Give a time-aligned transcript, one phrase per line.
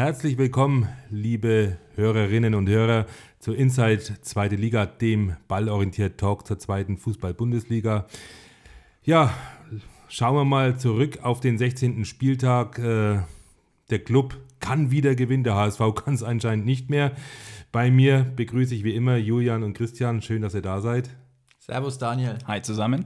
[0.00, 3.04] Herzlich willkommen, liebe Hörerinnen und Hörer,
[3.38, 8.06] zu Inside Zweite Liga, dem ballorientiert Talk zur zweiten Fußball-Bundesliga.
[9.04, 9.34] Ja,
[10.08, 12.06] schauen wir mal zurück auf den 16.
[12.06, 12.78] Spieltag.
[12.78, 13.20] Äh,
[13.90, 17.12] der Club kann wieder gewinnen, der HSV kann es anscheinend nicht mehr.
[17.70, 20.22] Bei mir begrüße ich wie immer Julian und Christian.
[20.22, 21.10] Schön, dass ihr da seid.
[21.58, 22.38] Servus Daniel.
[22.46, 23.04] Hi zusammen.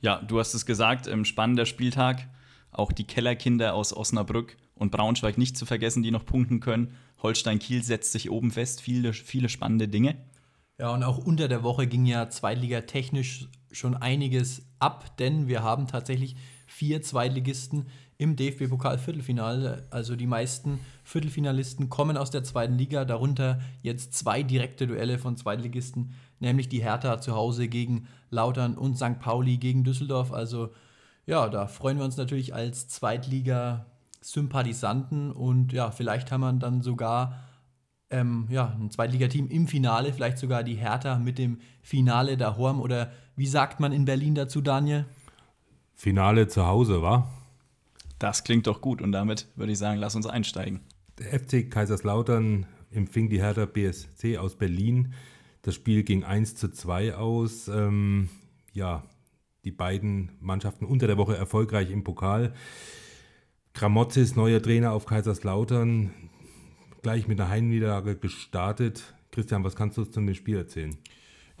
[0.00, 2.28] Ja, du hast es gesagt, ähm, spannender Spieltag.
[2.70, 6.94] Auch die Kellerkinder aus Osnabrück und Braunschweig nicht zu vergessen, die noch punkten können.
[7.22, 10.16] Holstein Kiel setzt sich oben fest, viele, viele spannende Dinge.
[10.78, 15.62] Ja, und auch unter der Woche ging ja Zweitliga technisch schon einiges ab, denn wir
[15.62, 19.86] haben tatsächlich vier Zweitligisten im DFB-Pokal-Viertelfinale.
[19.90, 25.36] Also die meisten Viertelfinalisten kommen aus der zweiten Liga, darunter jetzt zwei direkte Duelle von
[25.36, 29.18] Zweitligisten, nämlich die Hertha zu Hause gegen Lautern und St.
[29.18, 30.32] Pauli gegen Düsseldorf.
[30.32, 30.70] Also
[31.26, 33.86] ja, da freuen wir uns natürlich als Zweitliga
[34.32, 37.38] Sympathisanten und ja, vielleicht haben wir dann sogar
[38.10, 42.80] ähm, ja, ein Zweitligateam im Finale, vielleicht sogar die Hertha mit dem Finale der Horm
[42.80, 45.06] oder wie sagt man in Berlin dazu, Daniel?
[45.94, 47.30] Finale zu Hause, war?
[48.18, 50.80] Das klingt doch gut und damit würde ich sagen, lass uns einsteigen.
[51.18, 55.14] Der FC Kaiserslautern empfing die Hertha BSC aus Berlin.
[55.62, 57.68] Das Spiel ging 1 zu 2 aus.
[57.68, 58.28] Ähm,
[58.72, 59.04] ja,
[59.64, 62.52] die beiden Mannschaften unter der Woche erfolgreich im Pokal.
[63.78, 66.10] Gramozis, neuer Trainer auf Kaiserslautern,
[67.02, 69.14] gleich mit einer Heimniederlage gestartet.
[69.30, 70.96] Christian, was kannst du uns zu dem Spiel erzählen?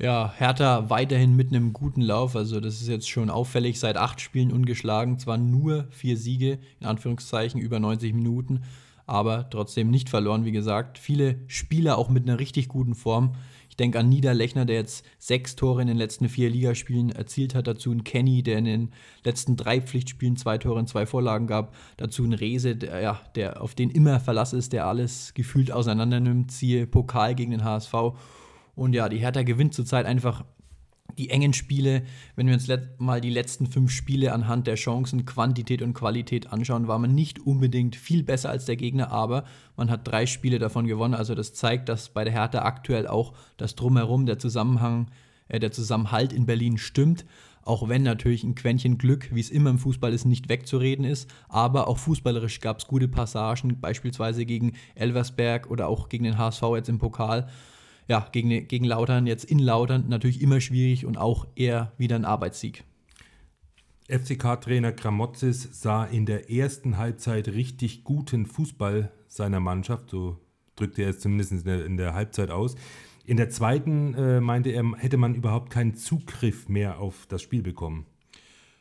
[0.00, 2.34] Ja, Hertha weiterhin mit einem guten Lauf.
[2.34, 3.78] Also, das ist jetzt schon auffällig.
[3.78, 5.20] Seit acht Spielen ungeschlagen.
[5.20, 8.62] Zwar nur vier Siege, in Anführungszeichen, über 90 Minuten,
[9.06, 10.98] aber trotzdem nicht verloren, wie gesagt.
[10.98, 13.36] Viele Spieler auch mit einer richtig guten Form
[13.76, 17.66] denke an Niederlechner, der jetzt sechs Tore in den letzten vier Ligaspielen erzielt hat.
[17.66, 18.92] Dazu ein Kenny, der in den
[19.24, 21.74] letzten drei Pflichtspielen zwei Tore und zwei Vorlagen gab.
[21.96, 26.20] Dazu ein Rese, der, ja, der auf den immer Verlass ist, der alles gefühlt auseinander
[26.20, 26.52] nimmt.
[26.52, 27.94] Siehe Pokal gegen den HSV.
[28.74, 30.44] Und ja, die Hertha gewinnt zurzeit einfach
[31.18, 32.02] die engen Spiele,
[32.36, 32.68] wenn wir uns
[32.98, 37.40] mal die letzten fünf Spiele anhand der Chancen, Quantität und Qualität anschauen, war man nicht
[37.40, 39.44] unbedingt viel besser als der Gegner, aber
[39.76, 41.14] man hat drei Spiele davon gewonnen.
[41.14, 45.10] Also das zeigt, dass bei der Hertha aktuell auch das Drumherum, der Zusammenhang,
[45.48, 47.26] äh, der Zusammenhalt in Berlin stimmt.
[47.62, 51.28] Auch wenn natürlich ein Quäntchen Glück, wie es immer im Fußball ist, nicht wegzureden ist.
[51.48, 56.62] Aber auch fußballerisch gab es gute Passagen, beispielsweise gegen Elversberg oder auch gegen den HSV
[56.76, 57.48] jetzt im Pokal
[58.08, 62.24] ja, gegen, gegen Lautern, jetzt in Lautern natürlich immer schwierig und auch eher wieder ein
[62.24, 62.84] Arbeitssieg.
[64.08, 70.38] FCK-Trainer Kramotzis sah in der ersten Halbzeit richtig guten Fußball seiner Mannschaft, so
[70.76, 72.76] drückte er es zumindest in der, in der Halbzeit aus.
[73.26, 77.62] In der zweiten äh, meinte er, hätte man überhaupt keinen Zugriff mehr auf das Spiel
[77.62, 78.06] bekommen.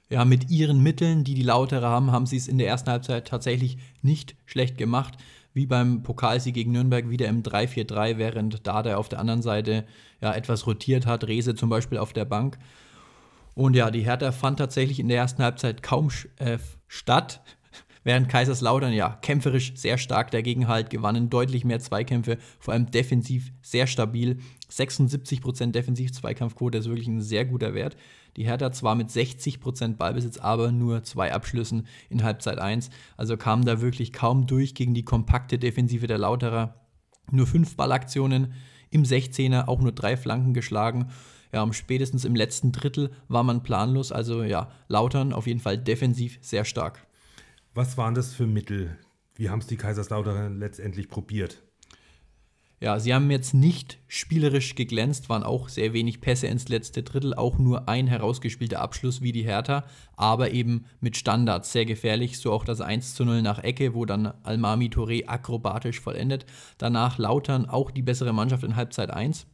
[0.10, 3.28] Ja, mit ihren Mitteln, die die Lautere haben, haben sie es in der ersten Halbzeit
[3.28, 5.18] tatsächlich nicht schlecht gemacht
[5.58, 9.86] wie beim Pokalsieg gegen Nürnberg wieder im 3-4-3, während Dada auf der anderen Seite
[10.22, 12.60] ja etwas rotiert hat, Rese zum Beispiel auf der Bank.
[13.56, 17.42] Und ja, die Hertha fand tatsächlich in der ersten Halbzeit kaum äh, statt,
[18.04, 23.52] während Kaiserslautern ja kämpferisch sehr stark dagegen halt gewannen, deutlich mehr Zweikämpfe, vor allem defensiv
[23.64, 24.38] sehr stabil.
[24.72, 27.98] 76% Defensiv-Zweikampfquote ist wirklich ein sehr guter Wert.
[28.38, 32.92] Die Hertha zwar mit 60% Ballbesitz, aber nur zwei Abschlüssen in Halbzeit 1.
[33.18, 36.76] Also kam da wirklich kaum durch gegen die kompakte Defensive der Lauterer.
[37.32, 38.54] Nur fünf Ballaktionen
[38.92, 41.10] im 16er, auch nur drei Flanken geschlagen.
[41.52, 44.12] Ja, um spätestens im letzten Drittel war man planlos.
[44.12, 47.08] Also ja, Lautern auf jeden Fall defensiv sehr stark.
[47.74, 48.98] Was waren das für Mittel?
[49.36, 51.64] Wie haben es die Kaiserslautern letztendlich probiert?
[52.80, 57.34] Ja, sie haben jetzt nicht spielerisch geglänzt, waren auch sehr wenig Pässe ins letzte Drittel,
[57.34, 62.52] auch nur ein herausgespielter Abschluss wie die Hertha, aber eben mit Standards sehr gefährlich, so
[62.52, 66.46] auch das 1 zu 0 nach Ecke, wo dann Almami Touré akrobatisch vollendet.
[66.78, 69.48] Danach Lautern auch die bessere Mannschaft in Halbzeit 1.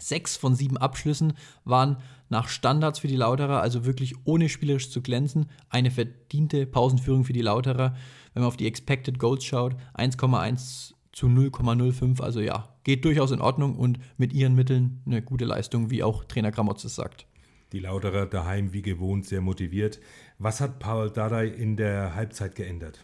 [0.00, 1.34] Sechs von sieben Abschlüssen
[1.64, 5.46] waren nach Standards für die Lauterer, also wirklich ohne spielerisch zu glänzen.
[5.70, 7.94] Eine verdiente Pausenführung für die Lauterer.
[8.34, 12.20] Wenn man auf die Expected Goals schaut, 1,1 zu 0,05.
[12.20, 16.24] Also ja, geht durchaus in Ordnung und mit ihren Mitteln eine gute Leistung, wie auch
[16.24, 17.26] Trainer Gramotzes sagt.
[17.72, 19.98] Die Lauterer daheim wie gewohnt sehr motiviert.
[20.38, 23.00] Was hat Paul Dardai in der Halbzeit geändert?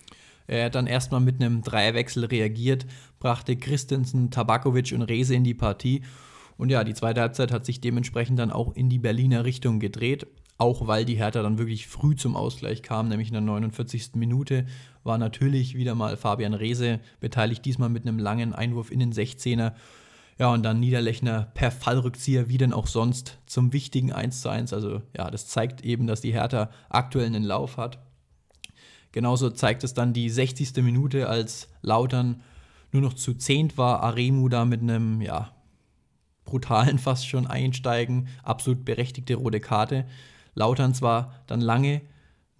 [0.46, 2.84] Er hat dann erstmal mit einem Dreierwechsel reagiert,
[3.18, 6.02] brachte Christensen, Tabakovic und Rese in die Partie.
[6.58, 10.26] Und ja, die zweite Halbzeit hat sich dementsprechend dann auch in die Berliner Richtung gedreht.
[10.62, 14.10] Auch weil die Hertha dann wirklich früh zum Ausgleich kam, nämlich in der 49.
[14.14, 14.64] Minute
[15.02, 19.72] war natürlich wieder mal Fabian Rehse beteiligt, diesmal mit einem langen Einwurf in den 16er.
[20.38, 24.72] Ja, und dann Niederlechner per Fallrückzieher, wie denn auch sonst, zum wichtigen 1 zu 1.
[24.72, 27.98] Also ja, das zeigt eben, dass die Hertha aktuell einen Lauf hat.
[29.10, 30.76] Genauso zeigt es dann die 60.
[30.76, 32.40] Minute, als Lautern
[32.92, 35.50] nur noch zu zehnt war, Aremu da mit einem, ja,
[36.44, 40.06] brutalen fast schon einsteigen, absolut berechtigte rote Karte.
[40.54, 42.02] Lautern zwar dann lange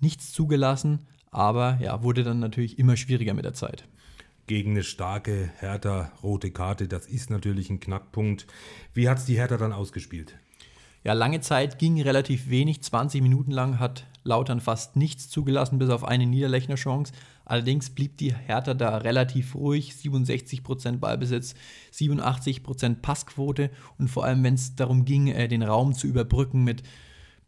[0.00, 3.85] nichts zugelassen, aber ja, wurde dann natürlich immer schwieriger mit der Zeit.
[4.47, 8.47] Gegen eine starke Hertha rote Karte, das ist natürlich ein Knackpunkt.
[8.93, 10.37] Wie hat es die Hertha dann ausgespielt?
[11.05, 12.83] Ja, lange Zeit ging relativ wenig.
[12.83, 17.12] 20 Minuten lang hat Lautern fast nichts zugelassen, bis auf eine Niederlechner Chance.
[17.45, 19.95] Allerdings blieb die Hertha da relativ ruhig.
[19.95, 21.55] 67% Ballbesitz,
[21.93, 26.85] 87% Passquote und vor allem, wenn es darum ging, äh, den Raum zu überbrücken mit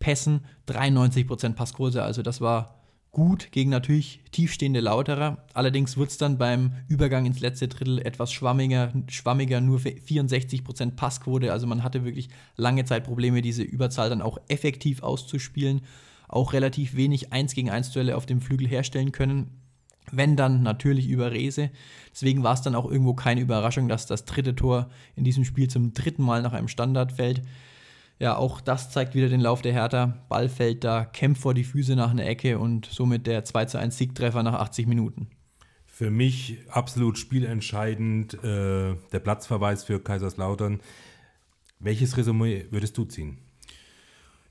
[0.04, 2.02] Pässen, 93% Passquote.
[2.02, 2.74] Also das war
[3.10, 5.38] gut gegen natürlich tiefstehende Lauterer.
[5.54, 11.50] Allerdings wird es dann beim Übergang ins letzte Drittel etwas schwammiger, schwammiger, nur 64% Passquote.
[11.50, 15.80] Also man hatte wirklich lange Zeit Probleme, diese Überzahl dann auch effektiv auszuspielen.
[16.28, 19.62] Auch relativ wenig 1 gegen 1 Duelle auf dem Flügel herstellen können.
[20.12, 21.70] Wenn dann natürlich über Rese.
[22.12, 25.68] Deswegen war es dann auch irgendwo keine Überraschung, dass das dritte Tor in diesem Spiel
[25.68, 27.40] zum dritten Mal nach einem Standard fällt
[28.19, 30.25] ja, auch das zeigt wieder den Lauf der Hertha.
[30.28, 33.78] Ball fällt da, kämpft vor die Füße nach einer Ecke und somit der 2 zu
[33.78, 35.28] 1 Siegtreffer nach 80 Minuten.
[35.87, 40.81] Für mich absolut spielentscheidend äh, der Platzverweis für Kaiserslautern.
[41.81, 43.38] Welches Resümee würdest du ziehen?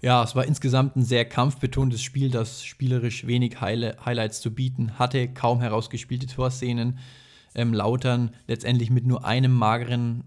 [0.01, 5.29] Ja, es war insgesamt ein sehr kampfbetontes Spiel, das spielerisch wenig Highlights zu bieten hatte,
[5.29, 6.99] kaum herausgespielte Torszenen.
[7.55, 10.25] Ähm, Lautern letztendlich mit nur einem mageren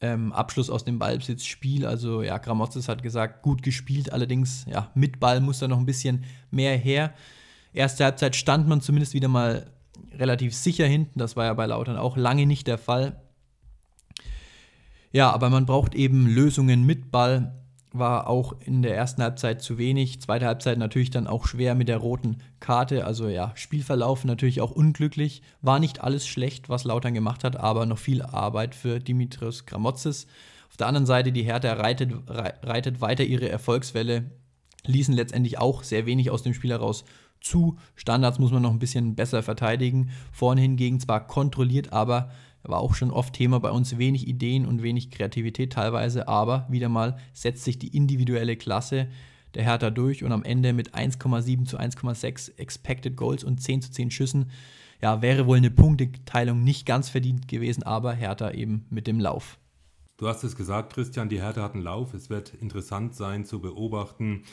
[0.00, 1.86] ähm, Abschluss aus dem Ballbesitzspiel.
[1.86, 5.86] Also ja, Gramotzes hat gesagt, gut gespielt, allerdings ja, mit Ball muss da noch ein
[5.86, 7.14] bisschen mehr her.
[7.72, 9.70] Erste Halbzeit stand man zumindest wieder mal
[10.12, 11.18] relativ sicher hinten.
[11.18, 13.20] Das war ja bei Lautern auch lange nicht der Fall.
[15.12, 17.54] Ja, aber man braucht eben Lösungen mit Ball
[17.98, 20.20] war auch in der ersten Halbzeit zu wenig.
[20.20, 23.04] Zweite Halbzeit natürlich dann auch schwer mit der roten Karte.
[23.04, 25.42] Also ja, Spielverlauf natürlich auch unglücklich.
[25.62, 30.26] War nicht alles schlecht, was Lautern gemacht hat, aber noch viel Arbeit für Dimitrios Gramotzes.
[30.68, 34.30] Auf der anderen Seite, die Hertha reitet, reitet weiter ihre Erfolgswelle,
[34.84, 37.04] ließen letztendlich auch sehr wenig aus dem Spiel heraus
[37.40, 37.76] zu.
[37.94, 40.10] Standards muss man noch ein bisschen besser verteidigen.
[40.32, 42.30] Vorne hingegen zwar kontrolliert, aber
[42.68, 46.88] war auch schon oft Thema bei uns, wenig Ideen und wenig Kreativität teilweise, aber wieder
[46.88, 49.08] mal setzt sich die individuelle Klasse
[49.54, 53.90] der Hertha durch und am Ende mit 1,7 zu 1,6 Expected Goals und 10 zu
[53.90, 54.50] 10 Schüssen,
[55.02, 59.58] ja, wäre wohl eine Punkteteilung nicht ganz verdient gewesen, aber Hertha eben mit dem Lauf.
[60.16, 62.14] Du hast es gesagt, Christian, die Hertha hat einen Lauf.
[62.14, 64.44] Es wird interessant sein zu beobachten,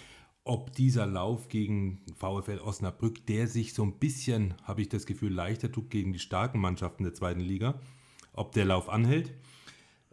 [0.44, 5.32] ob dieser Lauf gegen VfL Osnabrück, der sich so ein bisschen, habe ich das Gefühl,
[5.34, 7.80] leichter tut gegen die starken Mannschaften der zweiten Liga,
[8.34, 9.34] ob der Lauf anhält.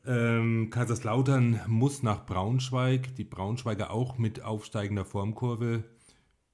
[0.06, 5.84] Ähm, Kaiserslautern muss nach Braunschweig, die Braunschweiger auch mit aufsteigender Formkurve.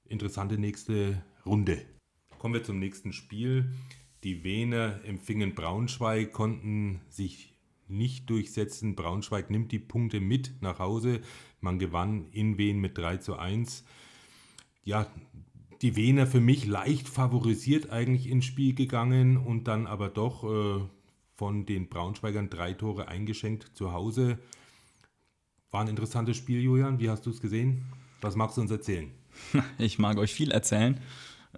[0.05, 1.81] Interessante nächste Runde.
[2.39, 3.71] Kommen wir zum nächsten Spiel.
[4.23, 7.55] Die Wiener empfingen Braunschweig, konnten sich
[7.87, 8.95] nicht durchsetzen.
[8.95, 11.21] Braunschweig nimmt die Punkte mit nach Hause.
[11.61, 13.85] Man gewann in Wien mit 3 zu 1.
[14.83, 15.07] Ja,
[15.81, 20.83] die Wiener für mich leicht favorisiert eigentlich ins Spiel gegangen und dann aber doch äh,
[21.37, 24.39] von den Braunschweigern drei Tore eingeschenkt zu Hause.
[25.69, 26.99] War ein interessantes Spiel, Julian.
[26.99, 27.85] Wie hast du es gesehen?
[28.21, 29.11] Was magst du uns erzählen?
[29.77, 30.99] Ich mag euch viel erzählen.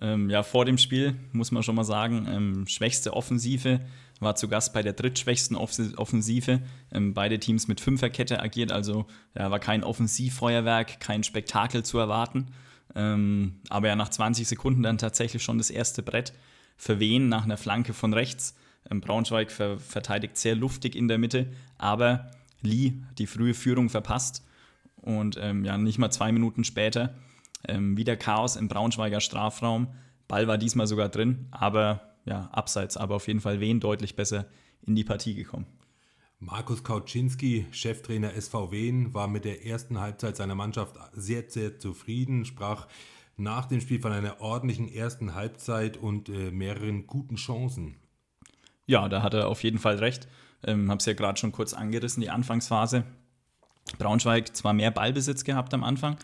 [0.01, 3.79] Ähm, ja, vor dem Spiel muss man schon mal sagen, ähm, schwächste Offensive
[4.19, 6.61] war zu Gast bei der drittschwächsten Offensive.
[6.91, 12.47] Ähm, beide Teams mit Fünferkette agiert, also ja, war kein Offensivfeuerwerk, kein Spektakel zu erwarten.
[12.95, 16.33] Ähm, aber ja, nach 20 Sekunden dann tatsächlich schon das erste Brett
[16.75, 18.55] für Wen nach einer Flanke von rechts.
[18.89, 22.31] Ähm, Braunschweig ver verteidigt sehr luftig in der Mitte, aber
[22.61, 24.45] Lee die frühe Führung verpasst.
[24.95, 27.15] Und ähm, ja, nicht mal zwei Minuten später
[27.67, 29.87] ähm, wieder Chaos im Braunschweiger Strafraum.
[30.27, 34.45] Ball war diesmal sogar drin, aber ja, abseits, aber auf jeden Fall wen deutlich besser
[34.81, 35.65] in die Partie gekommen.
[36.41, 42.45] Markus Kauczynski, Cheftrainer SV Wien, war mit der ersten Halbzeit seiner Mannschaft sehr, sehr zufrieden,
[42.45, 42.87] sprach
[43.35, 47.98] nach dem Spiel von einer ordentlichen ersten Halbzeit und äh, mehreren guten Chancen.
[48.89, 50.27] Ja, da hat er auf jeden Fall recht.
[50.65, 53.03] Ähm, Habe es ja gerade schon kurz angerissen, die Anfangsphase.
[53.99, 56.17] Braunschweig zwar mehr Ballbesitz gehabt am Anfang,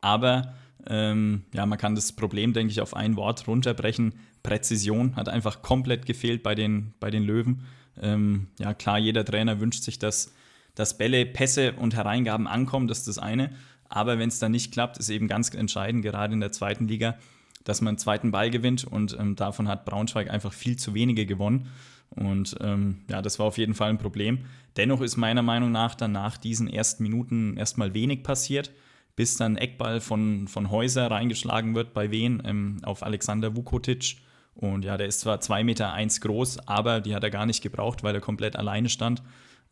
[0.00, 0.54] aber
[0.86, 4.14] ähm, ja, man kann das Problem, denke ich, auf ein Wort runterbrechen.
[4.44, 7.64] Präzision hat einfach komplett gefehlt bei den, bei den Löwen.
[8.00, 10.32] Ähm, ja, klar, jeder Trainer wünscht sich, dass,
[10.76, 13.50] dass Bälle, Pässe und Hereingaben ankommen, das ist das eine.
[13.88, 17.18] Aber wenn es dann nicht klappt, ist eben ganz entscheidend, gerade in der zweiten Liga,
[17.64, 21.26] dass man einen zweiten Ball gewinnt und ähm, davon hat Braunschweig einfach viel zu wenige
[21.26, 21.68] gewonnen.
[22.16, 24.40] Und ähm, ja, das war auf jeden Fall ein Problem.
[24.76, 28.70] Dennoch ist meiner Meinung nach dann nach diesen ersten Minuten erstmal wenig passiert.
[29.14, 34.16] bis dann Eckball von, von Häuser reingeschlagen wird bei Wien ähm, auf Alexander Vukotic.
[34.54, 37.62] Und ja, der ist zwar 2,1 Meter eins groß, aber die hat er gar nicht
[37.62, 39.22] gebraucht, weil er komplett alleine stand.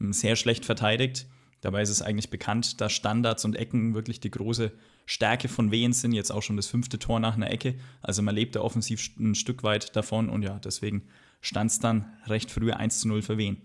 [0.01, 1.27] Ähm, sehr schlecht verteidigt.
[1.63, 4.73] Dabei ist es eigentlich bekannt, dass Standards und Ecken wirklich die große
[5.05, 6.13] Stärke von Wien sind.
[6.13, 7.75] Jetzt auch schon das fünfte Tor nach einer Ecke.
[8.03, 11.03] Also man lebt da offensiv ein Stück weit davon und ja, deswegen
[11.41, 13.57] stand es dann recht früh 1 zu 0 für Wien.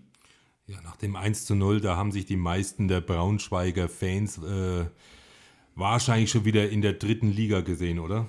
[0.66, 4.86] Ja, nach dem 1 zu 0, da haben sich die meisten der Braunschweiger Fans äh,
[5.76, 8.28] wahrscheinlich schon wieder in der dritten Liga gesehen, oder?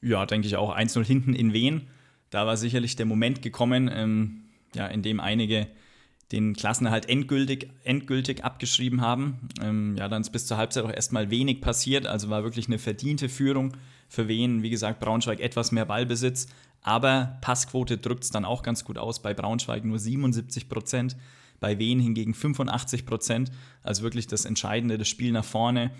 [0.00, 0.74] Ja, denke ich auch.
[0.74, 1.88] 1-0 hinten in Wien.
[2.30, 5.66] Da war sicherlich der Moment gekommen, ähm, ja, in dem einige
[6.32, 9.48] den Klassenerhalt endgültig, endgültig abgeschrieben haben.
[9.62, 12.78] Ähm, ja, dann ist bis zur Halbzeit auch erstmal wenig passiert, also war wirklich eine
[12.78, 13.72] verdiente Führung
[14.08, 14.62] für Wien.
[14.62, 16.46] Wie gesagt, Braunschweig etwas mehr Ballbesitz,
[16.82, 19.22] aber Passquote drückt es dann auch ganz gut aus.
[19.22, 21.16] Bei Braunschweig nur 77 Prozent,
[21.60, 23.50] bei Wien hingegen 85 Prozent.
[23.82, 25.90] Also wirklich das Entscheidende, das Spiel nach vorne.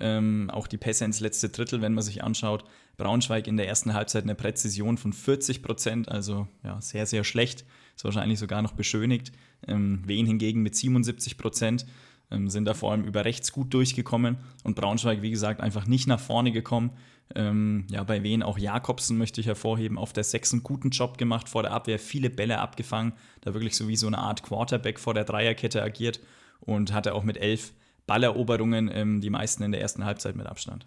[0.00, 2.64] Ähm, auch die Pässe ins letzte Drittel, wenn man sich anschaut.
[2.96, 7.64] Braunschweig in der ersten Halbzeit eine Präzision von 40 Prozent, also ja, sehr, sehr schlecht.
[7.96, 9.32] Ist wahrscheinlich sogar noch beschönigt.
[9.66, 11.86] Ähm, Wien hingegen mit 77 Prozent
[12.30, 16.06] ähm, sind da vor allem über rechts gut durchgekommen und Braunschweig, wie gesagt, einfach nicht
[16.06, 16.90] nach vorne gekommen.
[17.34, 21.18] Ähm, ja, bei Wien auch Jakobsen möchte ich hervorheben, auf der 6 einen guten Job
[21.18, 24.98] gemacht vor der Abwehr, viele Bälle abgefangen, da wirklich so wie so eine Art Quarterback
[24.98, 26.20] vor der Dreierkette agiert
[26.60, 27.72] und hatte auch mit elf
[28.06, 30.86] Balleroberungen ähm, die meisten in der ersten Halbzeit mit Abstand.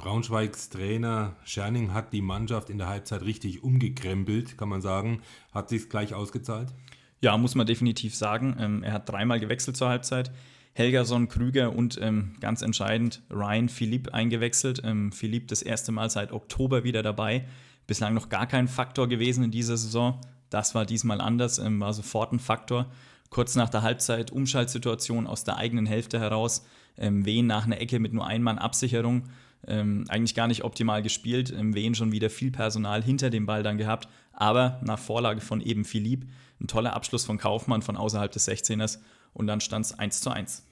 [0.00, 5.20] Braunschweigs Trainer Scherning hat die Mannschaft in der Halbzeit richtig umgekrempelt, kann man sagen.
[5.52, 6.72] Hat sich gleich ausgezahlt?
[7.20, 8.56] Ja, muss man definitiv sagen.
[8.58, 10.32] Ähm, er hat dreimal gewechselt zur Halbzeit.
[10.72, 14.80] Helgerson, Krüger und ähm, ganz entscheidend Ryan Philipp eingewechselt.
[14.84, 17.44] Ähm, Philipp das erste Mal seit Oktober wieder dabei.
[17.86, 20.18] Bislang noch gar kein Faktor gewesen in dieser Saison.
[20.48, 22.86] Das war diesmal anders, ähm, war sofort ein Faktor.
[23.28, 26.64] Kurz nach der Halbzeit Umschaltsituation aus der eigenen Hälfte heraus.
[26.96, 29.24] Ähm, Wehen nach einer Ecke mit nur Einmann Absicherung
[29.66, 31.50] ähm, eigentlich gar nicht optimal gespielt.
[31.50, 34.08] Im Wehen schon wieder viel Personal hinter dem Ball dann gehabt.
[34.32, 36.26] Aber nach Vorlage von eben Philipp,
[36.60, 38.98] ein toller Abschluss von Kaufmann von außerhalb des 16ers
[39.32, 40.64] und dann stand es 1 zu 1.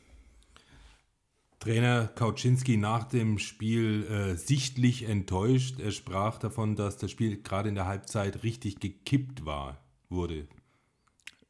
[1.61, 5.81] Trainer Kauczynski nach dem Spiel äh, sichtlich enttäuscht.
[5.81, 10.47] Er sprach davon, dass das Spiel gerade in der Halbzeit richtig gekippt war, wurde.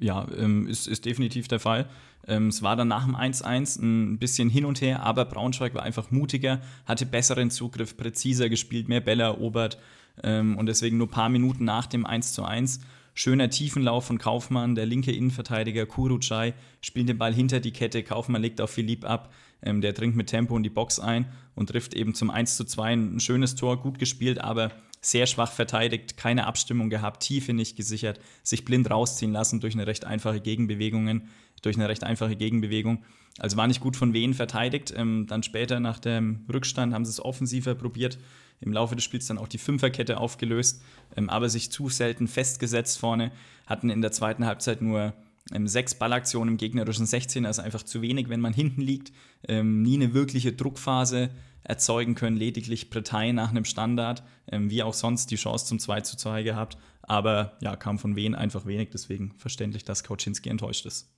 [0.01, 1.91] Ja, ähm, ist, ist definitiv der Fall.
[2.27, 5.83] Ähm, es war dann nach dem 1-1 ein bisschen hin und her, aber Braunschweig war
[5.83, 9.79] einfach mutiger, hatte besseren Zugriff, präziser gespielt, mehr Bälle erobert
[10.23, 12.81] ähm, und deswegen nur ein paar Minuten nach dem 1-1
[13.21, 18.05] Schöner Tiefenlauf von Kaufmann, der linke Innenverteidiger Kurucay spielt den Ball hinter die Kette.
[18.05, 21.69] Kaufmann legt auf Philipp ab, ähm, der dringt mit Tempo in die Box ein und
[21.69, 26.17] trifft eben zum 1 zu 2 ein schönes Tor, gut gespielt, aber sehr schwach verteidigt,
[26.17, 31.29] keine Abstimmung gehabt, Tiefe nicht gesichert, sich blind rausziehen lassen durch eine recht einfache Gegenbewegungen
[31.63, 33.05] durch eine recht einfache Gegenbewegung.
[33.39, 34.93] Also war nicht gut von Wehen verteidigt.
[34.97, 38.19] Ähm, dann später nach dem Rückstand haben sie es offensiver probiert.
[38.61, 40.83] Im Laufe des Spiels dann auch die Fünferkette aufgelöst,
[41.17, 43.31] ähm, aber sich zu selten festgesetzt vorne.
[43.67, 45.15] Hatten in der zweiten Halbzeit nur
[45.53, 49.13] ähm, sechs Ballaktionen im gegnerischen 16, also einfach zu wenig, wenn man hinten liegt.
[49.47, 51.31] Ähm, nie eine wirkliche Druckphase
[51.65, 56.01] erzeugen können, lediglich Bretagne nach einem Standard, ähm, wie auch sonst die Chance zum 2
[56.03, 56.79] zu 2 gehabt.
[57.03, 61.11] Aber ja, kam von Wehen einfach wenig, deswegen verständlich, dass Kauczynski enttäuscht ist.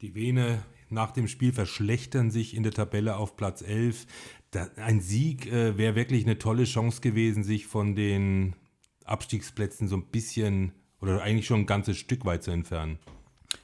[0.00, 4.06] Die Vene nach dem Spiel verschlechtern sich in der Tabelle auf Platz 11.
[4.50, 8.54] Da, ein Sieg äh, wäre wirklich eine tolle Chance gewesen, sich von den
[9.04, 12.98] Abstiegsplätzen so ein bisschen oder eigentlich schon ein ganzes Stück weit zu entfernen.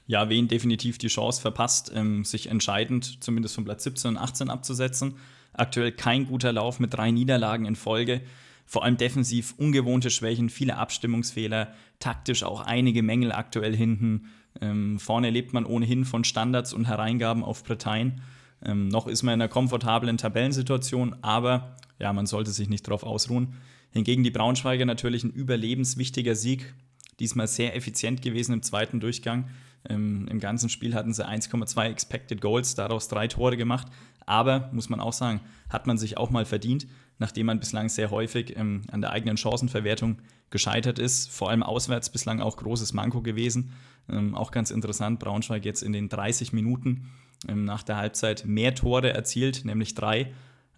[0.06, 4.50] Ja, Wien definitiv die Chance verpasst, ähm, sich entscheidend zumindest von Platz 17 und 18
[4.50, 5.14] abzusetzen.
[5.54, 8.20] Aktuell kein guter Lauf mit drei Niederlagen in Folge.
[8.66, 14.26] Vor allem defensiv ungewohnte Schwächen, viele Abstimmungsfehler, taktisch auch einige Mängel aktuell hinten.
[14.60, 18.16] Ähm, vorne lebt man ohnehin von Standards und Hereingaben auf Bretagne.
[18.64, 23.04] Ähm, noch ist man in einer komfortablen Tabellensituation, aber ja, man sollte sich nicht darauf
[23.04, 23.54] ausruhen.
[23.90, 26.74] Hingegen die Braunschweiger natürlich ein überlebenswichtiger Sieg.
[27.20, 29.48] Diesmal sehr effizient gewesen im zweiten Durchgang.
[29.88, 33.88] Ähm, Im ganzen Spiel hatten sie 1,2 Expected Goals, daraus drei Tore gemacht.
[34.26, 36.86] Aber, muss man auch sagen, hat man sich auch mal verdient,
[37.18, 40.18] nachdem man bislang sehr häufig ähm, an der eigenen Chancenverwertung
[40.50, 41.30] gescheitert ist.
[41.30, 43.72] Vor allem auswärts bislang auch großes Manko gewesen.
[44.08, 47.10] Ähm, auch ganz interessant, Braunschweig jetzt in den 30 Minuten
[47.48, 50.32] ähm, nach der Halbzeit mehr Tore erzielt, nämlich drei,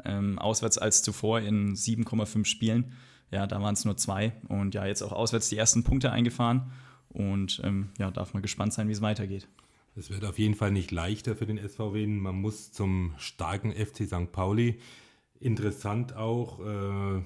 [0.05, 2.93] ähm, auswärts als zuvor in 7,5 Spielen.
[3.31, 6.71] Ja, da waren es nur zwei und ja, jetzt auch auswärts die ersten Punkte eingefahren
[7.09, 9.49] und ähm, ja, darf man gespannt sein, wie es weitergeht.
[9.99, 12.07] Es wird auf jeden Fall nicht leichter für den SVW.
[12.07, 14.31] Man muss zum starken FC St.
[14.31, 14.79] Pauli.
[15.41, 17.23] Interessant auch äh,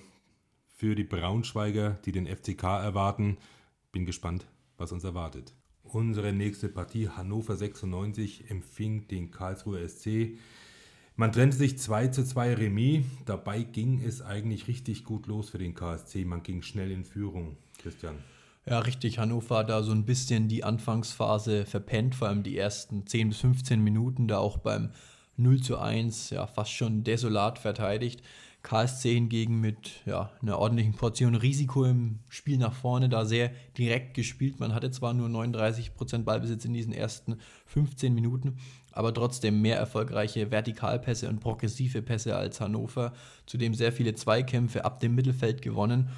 [0.77, 3.39] für die Braunschweiger, die den FCK erwarten.
[3.91, 4.47] Bin gespannt,
[4.79, 5.53] was uns erwartet.
[5.83, 10.37] Unsere nächste Partie Hannover 96 empfing den Karlsruher SC.
[11.17, 13.05] Man trennte sich 2 zu 2 Remis.
[13.27, 16.25] Dabei ging es eigentlich richtig gut los für den KSC.
[16.25, 18.15] Man ging schnell in Führung, Christian.
[18.67, 19.19] Ja, richtig.
[19.19, 23.39] Hannover hat da so ein bisschen die Anfangsphase verpennt, vor allem die ersten 10 bis
[23.39, 24.91] 15 Minuten, da auch beim
[25.37, 28.23] 0 zu 1 ja fast schon desolat verteidigt.
[28.63, 34.13] KSC hingegen mit ja, einer ordentlichen Portion Risiko im Spiel nach vorne, da sehr direkt
[34.13, 34.61] gespielt.
[34.61, 38.59] Man hatte zwar nur 39% Ballbesitz in diesen ersten 15 Minuten,
[38.93, 43.15] aber trotzdem mehr erfolgreiche Vertikalpässe und progressive Pässe als Hannover.
[43.47, 46.11] Zudem sehr viele Zweikämpfe ab dem Mittelfeld gewonnen.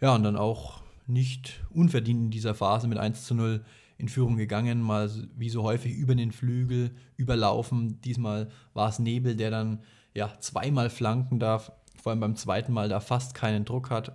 [0.00, 3.64] Ja, und dann auch nicht unverdient in dieser Phase mit 1 zu 0
[3.96, 8.00] in Führung gegangen, mal wie so häufig über den Flügel überlaufen.
[8.02, 9.82] Diesmal war es Nebel, der dann
[10.14, 14.12] ja zweimal flanken darf, vor allem beim zweiten Mal da fast keinen Druck hat.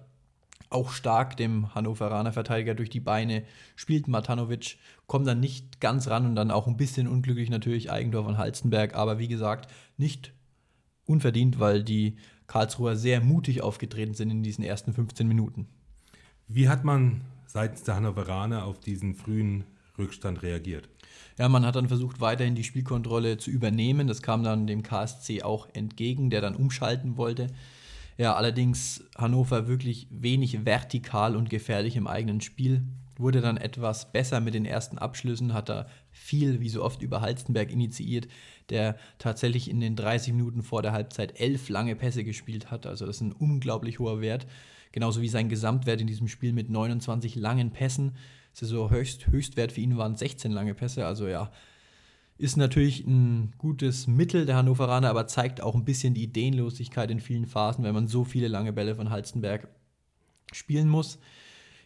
[0.70, 3.44] Auch stark dem Hannoveraner Verteidiger durch die Beine
[3.76, 8.26] spielt Matanovic, kommt dann nicht ganz ran und dann auch ein bisschen unglücklich natürlich Eigendorf
[8.26, 10.34] und Halstenberg, aber wie gesagt, nicht
[11.06, 15.68] unverdient, weil die Karlsruher sehr mutig aufgetreten sind in diesen ersten 15 Minuten.
[16.56, 19.64] Wie hat man seitens der Hannoveraner auf diesen frühen
[19.98, 20.88] Rückstand reagiert?
[21.40, 24.06] Ja, man hat dann versucht, weiterhin die Spielkontrolle zu übernehmen.
[24.06, 27.48] Das kam dann dem KSC auch entgegen, der dann umschalten wollte.
[28.20, 32.84] Ja, allerdings Hannover wirklich wenig vertikal und gefährlich im eigenen Spiel.
[33.18, 37.22] Wurde dann etwas besser mit den ersten Abschlüssen, hat da viel, wie so oft, über
[37.22, 38.28] Halstenberg initiiert,
[38.70, 42.86] der tatsächlich in den 30 Minuten vor der Halbzeit elf lange Pässe gespielt hat.
[42.86, 44.46] Also das ist ein unglaublich hoher Wert.
[44.94, 48.16] Genauso wie sein Gesamtwert in diesem Spiel mit 29 langen Pässen.
[48.54, 51.06] So höchst, Höchstwert für ihn waren 16 lange Pässe.
[51.06, 51.52] Also ja,
[52.38, 57.20] ist natürlich ein gutes Mittel der Hannoveraner, aber zeigt auch ein bisschen die Ideenlosigkeit in
[57.20, 59.68] vielen Phasen, wenn man so viele lange Bälle von Halstenberg
[60.52, 61.18] spielen muss.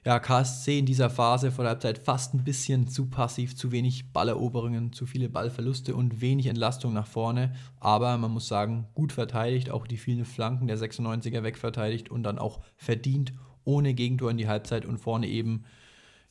[0.08, 4.14] Ja, KSC in dieser Phase vor der Halbzeit fast ein bisschen zu passiv, zu wenig
[4.14, 7.54] Balleroberungen, zu viele Ballverluste und wenig Entlastung nach vorne.
[7.82, 12.40] Aber man muss sagen, gut verteidigt, auch die vielen Flanken der 96er wegverteidigt und dann
[12.40, 13.34] auch verdient,
[13.66, 15.66] ohne Gegentor in die Halbzeit und vorne eben,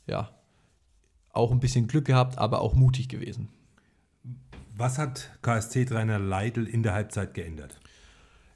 [0.07, 0.31] ja,
[1.35, 3.51] auch ein bisschen Glück gehabt, aber auch mutig gewesen.
[4.75, 7.79] Was hat KSC-Trainer Leidl in der Halbzeit geändert?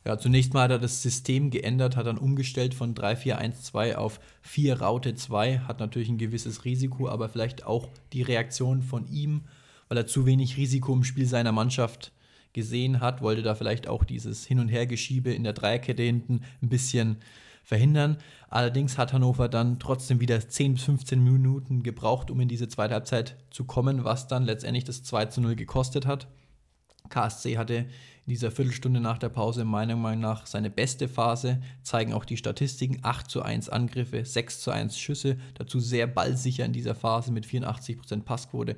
[0.07, 4.81] Ja, zunächst mal hat er das System geändert, hat dann umgestellt von 3-4-1-2 auf 4
[4.81, 9.43] Raute 2, hat natürlich ein gewisses Risiko, aber vielleicht auch die Reaktion von ihm,
[9.89, 12.13] weil er zu wenig Risiko im Spiel seiner Mannschaft
[12.55, 16.69] gesehen hat, wollte da vielleicht auch dieses Hin- und Hergeschiebe in der Dreierkette hinten ein
[16.69, 17.19] bisschen
[17.63, 18.17] verhindern.
[18.49, 22.95] Allerdings hat Hannover dann trotzdem wieder 10 bis 15 Minuten gebraucht, um in diese zweite
[22.95, 26.27] Halbzeit zu kommen, was dann letztendlich das 2 zu 0 gekostet hat.
[27.11, 27.87] KSC hatte
[28.31, 33.01] dieser Viertelstunde nach der Pause meiner Meinung nach seine beste Phase, zeigen auch die Statistiken.
[33.03, 37.45] 8 zu 1 Angriffe, 6 zu 1 Schüsse, dazu sehr ballsicher in dieser Phase mit
[37.45, 38.77] 84% Passquote.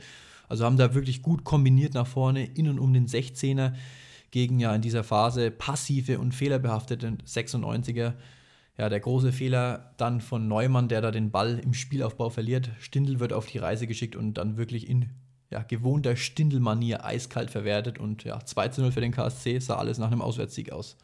[0.48, 3.74] Also haben da wirklich gut kombiniert nach vorne, in und um den 16er
[4.30, 8.14] gegen ja in dieser Phase passive und fehlerbehaftete 96er.
[8.78, 12.70] Ja, der große Fehler dann von Neumann, der da den Ball im Spielaufbau verliert.
[12.80, 15.10] Stindl wird auf die Reise geschickt und dann wirklich in
[15.52, 19.98] ja, gewohnter Stindelmanier eiskalt verwertet und ja, 2 zu 0 für den KSC sah alles
[19.98, 20.96] nach einem Auswärtssieg aus.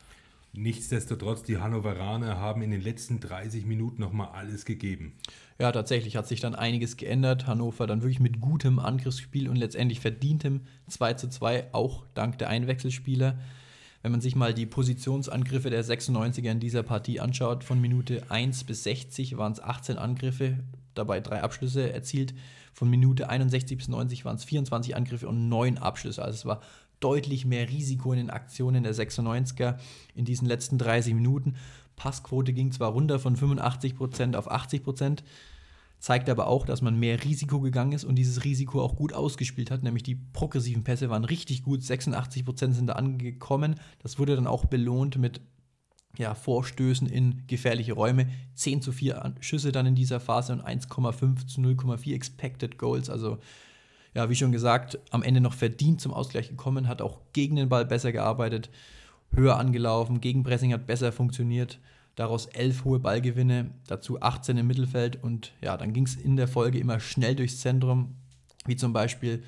[0.54, 5.12] Nichtsdestotrotz, die Hannoveraner haben in den letzten 30 Minuten nochmal alles gegeben.
[5.58, 7.46] Ja, tatsächlich hat sich dann einiges geändert.
[7.46, 12.48] Hannover dann wirklich mit gutem Angriffsspiel und letztendlich verdientem 2 zu 2, auch dank der
[12.48, 13.38] Einwechselspieler.
[14.02, 18.64] Wenn man sich mal die Positionsangriffe der 96er in dieser Partie anschaut, von Minute 1
[18.64, 20.60] bis 60 waren es 18 Angriffe,
[20.94, 22.34] dabei drei Abschlüsse erzielt.
[22.78, 26.22] Von Minute 61 bis 90 waren es 24 Angriffe und neun Abschlüsse.
[26.22, 26.60] Also es war
[27.00, 29.78] deutlich mehr Risiko in den Aktionen der 96er
[30.14, 31.56] in diesen letzten 30 Minuten.
[31.96, 35.24] Passquote ging zwar runter von 85% auf 80%,
[35.98, 39.72] zeigt aber auch, dass man mehr Risiko gegangen ist und dieses Risiko auch gut ausgespielt
[39.72, 43.74] hat, nämlich die progressiven Pässe waren richtig gut, 86% sind da angekommen.
[44.04, 45.40] Das wurde dann auch belohnt mit
[46.16, 48.28] ja, Vorstößen in gefährliche Räume.
[48.54, 53.10] 10 zu 4 Schüsse dann in dieser Phase und 1,5 zu 0,4 Expected Goals.
[53.10, 53.38] Also,
[54.14, 57.68] ja, wie schon gesagt, am Ende noch verdient zum Ausgleich gekommen, hat auch gegen den
[57.68, 58.70] Ball besser gearbeitet,
[59.32, 61.78] höher angelaufen, Gegenpressing hat besser funktioniert.
[62.16, 66.48] Daraus 11 hohe Ballgewinne, dazu 18 im Mittelfeld und ja, dann ging es in der
[66.48, 68.16] Folge immer schnell durchs Zentrum,
[68.66, 69.44] wie zum Beispiel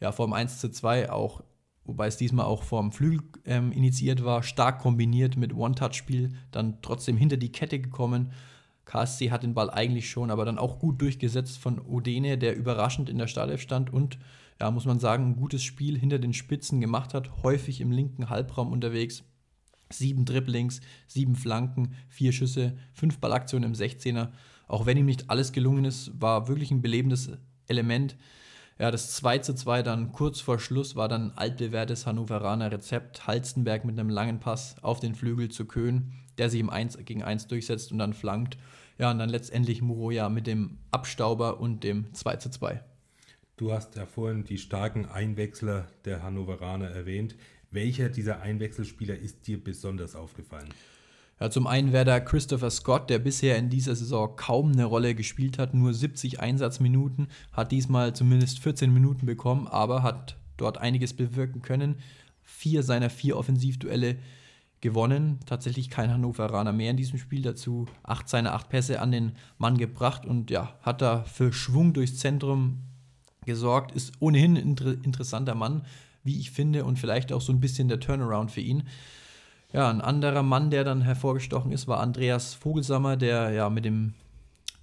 [0.00, 1.42] ja, vor dem 1 zu 2 auch
[1.84, 7.16] wobei es diesmal auch vom Flügel ähm, initiiert war, stark kombiniert mit One-Touch-Spiel, dann trotzdem
[7.16, 8.32] hinter die Kette gekommen.
[8.84, 13.08] KSC hat den Ball eigentlich schon, aber dann auch gut durchgesetzt von Odene, der überraschend
[13.08, 14.18] in der Startelf stand und,
[14.60, 18.30] ja, muss man sagen, ein gutes Spiel hinter den Spitzen gemacht hat, häufig im linken
[18.30, 19.22] Halbraum unterwegs.
[19.92, 24.28] Sieben Dribblings, sieben Flanken, vier Schüsse, fünf Ballaktionen im 16er.
[24.68, 27.30] Auch wenn ihm nicht alles gelungen ist, war wirklich ein belebendes
[27.66, 28.16] Element
[28.80, 33.26] Ja, das 2 zu 2 dann kurz vor Schluss war dann altbewährtes Hannoveraner Rezept.
[33.26, 37.22] Halstenberg mit einem langen Pass auf den Flügel zu Köhn, der sich im 1 gegen
[37.22, 38.56] 1 durchsetzt und dann flankt.
[38.96, 42.82] Ja, und dann letztendlich Muroya mit dem Abstauber und dem 2 zu 2.
[43.58, 47.36] Du hast ja vorhin die starken Einwechsler der Hannoveraner erwähnt.
[47.70, 50.70] Welcher dieser Einwechselspieler ist dir besonders aufgefallen?
[51.40, 55.14] Ja, zum einen wäre da Christopher Scott, der bisher in dieser Saison kaum eine Rolle
[55.14, 61.14] gespielt hat, nur 70 Einsatzminuten, hat diesmal zumindest 14 Minuten bekommen, aber hat dort einiges
[61.14, 61.96] bewirken können.
[62.42, 64.18] Vier seiner vier Offensivduelle
[64.82, 69.32] gewonnen, tatsächlich kein Hannoveraner mehr in diesem Spiel, dazu acht seiner acht Pässe an den
[69.56, 72.80] Mann gebracht und ja, hat da für Schwung durchs Zentrum
[73.46, 75.86] gesorgt, ist ohnehin ein inter interessanter Mann,
[76.22, 78.84] wie ich finde, und vielleicht auch so ein bisschen der Turnaround für ihn.
[79.72, 84.14] Ja, ein anderer Mann, der dann hervorgestochen ist, war Andreas Vogelsammer, der ja mit dem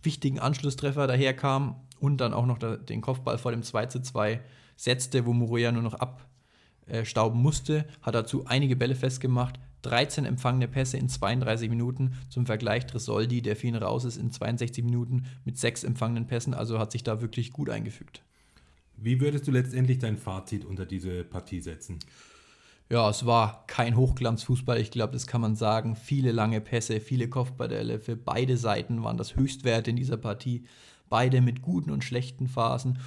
[0.01, 4.39] wichtigen Anschlusstreffer daherkam und dann auch noch den Kopfball vor dem 2 zu 2
[4.77, 10.97] setzte, wo Muroya nur noch abstauben musste, hat dazu einige Bälle festgemacht, 13 empfangene Pässe
[10.97, 12.13] in 32 Minuten.
[12.29, 16.79] Zum Vergleich Tresoldi, der ihn raus ist, in 62 Minuten mit sechs empfangenen Pässen, also
[16.79, 18.21] hat sich da wirklich gut eingefügt.
[18.95, 21.99] Wie würdest du letztendlich dein Fazit unter diese Partie setzen?
[22.89, 25.97] Ja, es war kein Hochglanzfußball, ich glaube, das kann man sagen.
[25.97, 30.63] Viele lange Pässe, viele Kopfbälle für beide Seiten waren das Höchstwert in dieser Partie.
[31.09, 32.99] Beide mit guten und schlechten Phasen.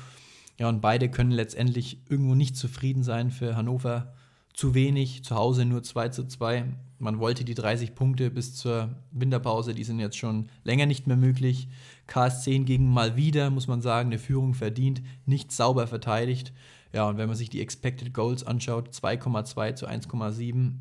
[0.58, 4.12] Ja, und beide können letztendlich irgendwo nicht zufrieden sein für Hannover.
[4.52, 6.64] Zu wenig, zu Hause nur 2 zu 2.
[6.98, 11.16] Man wollte die 30 Punkte bis zur Winterpause, die sind jetzt schon länger nicht mehr
[11.16, 11.68] möglich.
[12.08, 16.52] KS10 hingegen mal wieder, muss man sagen, eine Führung verdient, nicht sauber verteidigt.
[16.92, 20.72] Ja, und wenn man sich die Expected Goals anschaut, 2,2 zu 1,7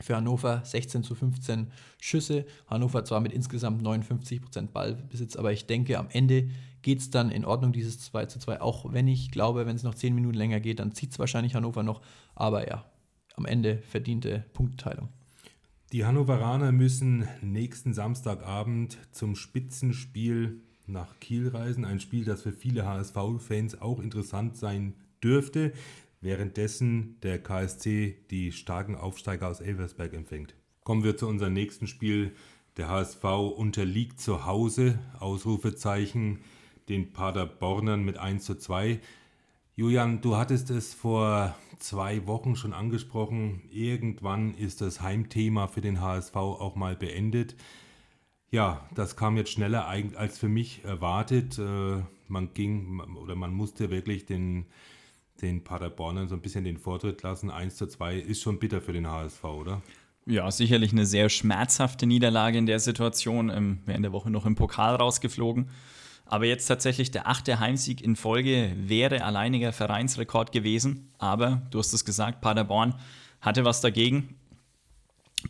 [0.00, 1.68] für Hannover, 16 zu 15
[2.00, 2.44] Schüsse.
[2.66, 6.50] Hannover zwar mit insgesamt 59% Ballbesitz, aber ich denke, am Ende
[6.82, 8.60] geht es dann in Ordnung, dieses 2 zu 2.
[8.60, 11.54] Auch wenn ich glaube, wenn es noch 10 Minuten länger geht, dann zieht es wahrscheinlich
[11.54, 12.02] Hannover noch.
[12.34, 12.84] Aber ja,
[13.36, 15.08] am Ende verdiente Punkteteilung.
[15.92, 21.84] Die Hannoveraner müssen nächsten Samstagabend zum Spitzenspiel nach Kiel reisen.
[21.84, 25.72] Ein Spiel, das für viele HSV-Fans auch interessant sein dürfte,
[26.20, 30.54] währenddessen der KSC die starken Aufsteiger aus Elversberg empfängt.
[30.82, 32.32] Kommen wir zu unserem nächsten Spiel.
[32.76, 36.40] Der HSV unterliegt zu Hause, Ausrufezeichen,
[36.88, 39.00] den Paderbornern mit 1 zu 2.
[39.74, 43.62] Julian, du hattest es vor zwei Wochen schon angesprochen.
[43.70, 47.56] Irgendwann ist das Heimthema für den HSV auch mal beendet.
[48.50, 51.58] Ja, das kam jetzt schneller als für mich erwartet.
[51.58, 54.66] Äh, man ging oder man musste wirklich den
[55.42, 57.50] den Paderbornern so ein bisschen den Vortritt lassen.
[57.50, 59.82] 1 zu 2 ist schon bitter für den HSV, oder?
[60.26, 63.48] Ja, sicherlich eine sehr schmerzhafte Niederlage in der Situation.
[63.50, 65.68] Ähm, in der Woche noch im Pokal rausgeflogen.
[66.24, 71.12] Aber jetzt tatsächlich der achte Heimsieg in Folge wäre alleiniger Vereinsrekord gewesen.
[71.18, 72.96] Aber du hast es gesagt, Paderborn
[73.40, 74.34] hatte was dagegen.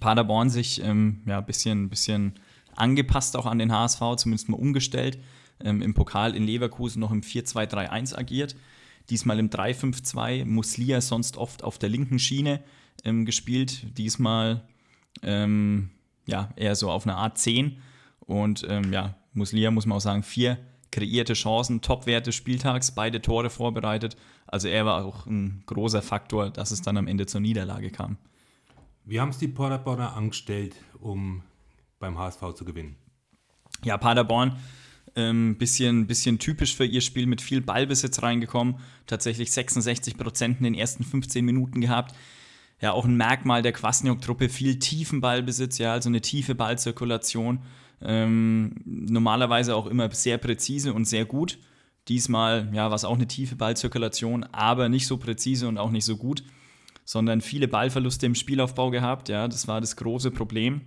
[0.00, 2.34] Paderborn sich ähm, ja, ein bisschen, bisschen
[2.74, 5.18] angepasst auch an den HSV, zumindest mal umgestellt.
[5.64, 8.56] Ähm, Im Pokal in Leverkusen noch im 4-2-3-1 agiert
[9.10, 10.44] diesmal im 3-5-2.
[10.44, 12.62] Muslia sonst oft auf der linken Schiene
[13.04, 14.62] ähm, gespielt, diesmal
[15.22, 15.90] ähm,
[16.26, 17.78] ja, eher so auf einer Art 10.
[18.20, 20.58] Und ähm, ja, Muslia muss man auch sagen, vier
[20.90, 24.16] kreierte Chancen, Topwert des Spieltags, beide Tore vorbereitet.
[24.46, 28.16] Also er war auch ein großer Faktor, dass es dann am Ende zur Niederlage kam.
[29.04, 31.42] Wie haben es die Paderborner angestellt, um
[31.98, 32.96] beim HSV zu gewinnen?
[33.84, 34.56] Ja, Paderborn
[35.16, 38.76] ähm, bisschen, bisschen typisch für ihr Spiel mit viel Ballbesitz reingekommen.
[39.06, 42.14] Tatsächlich 66 Prozent in den ersten 15 Minuten gehabt.
[42.80, 47.60] Ja, auch ein Merkmal der Kwasniok-Truppe, viel tiefen Ballbesitz, ja, also eine tiefe Ballzirkulation.
[48.02, 51.58] Ähm, normalerweise auch immer sehr präzise und sehr gut.
[52.08, 56.04] Diesmal, ja, war es auch eine tiefe Ballzirkulation, aber nicht so präzise und auch nicht
[56.04, 56.44] so gut,
[57.06, 59.30] sondern viele Ballverluste im Spielaufbau gehabt.
[59.30, 60.82] Ja, das war das große Problem.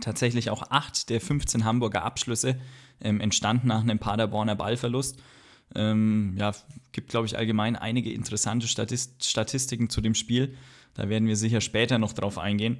[0.00, 2.58] Tatsächlich auch acht der 15 Hamburger Abschlüsse
[3.00, 5.20] ähm, entstanden nach einem Paderborner Ballverlust.
[5.74, 6.52] Ähm, ja,
[6.92, 10.56] gibt, glaube ich, allgemein einige interessante Statist Statistiken zu dem Spiel.
[10.94, 12.78] Da werden wir sicher später noch drauf eingehen.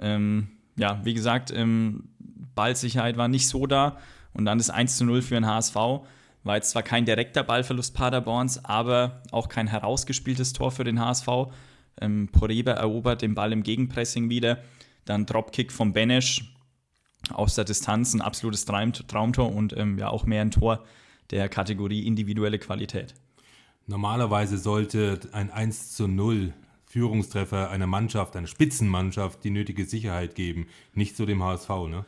[0.00, 2.08] Ähm, ja, wie gesagt, ähm,
[2.54, 3.98] Ballsicherheit war nicht so da.
[4.32, 5.74] Und dann das 1 zu 0 für den HSV.
[5.74, 11.28] War jetzt zwar kein direkter Ballverlust Paderborns, aber auch kein herausgespieltes Tor für den HSV.
[12.00, 14.58] Ähm, Poreba erobert den Ball im Gegenpressing wieder.
[15.04, 16.53] Dann Dropkick von Benesch,
[17.30, 20.84] aus der Distanz ein absolutes Traum Traumtor und ähm, ja auch mehr ein Tor
[21.30, 23.14] der Kategorie individuelle Qualität.
[23.86, 26.52] Normalerweise sollte ein 1 zu 0
[26.86, 32.04] Führungstreffer einer Mannschaft, einer Spitzenmannschaft, die nötige Sicherheit geben, nicht zu dem HSV, ne?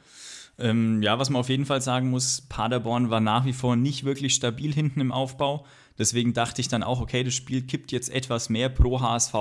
[0.59, 4.05] Ähm, ja, was man auf jeden Fall sagen muss, Paderborn war nach wie vor nicht
[4.05, 5.67] wirklich stabil hinten im Aufbau.
[5.99, 9.35] Deswegen dachte ich dann auch, okay, das Spiel kippt jetzt etwas mehr pro HSV.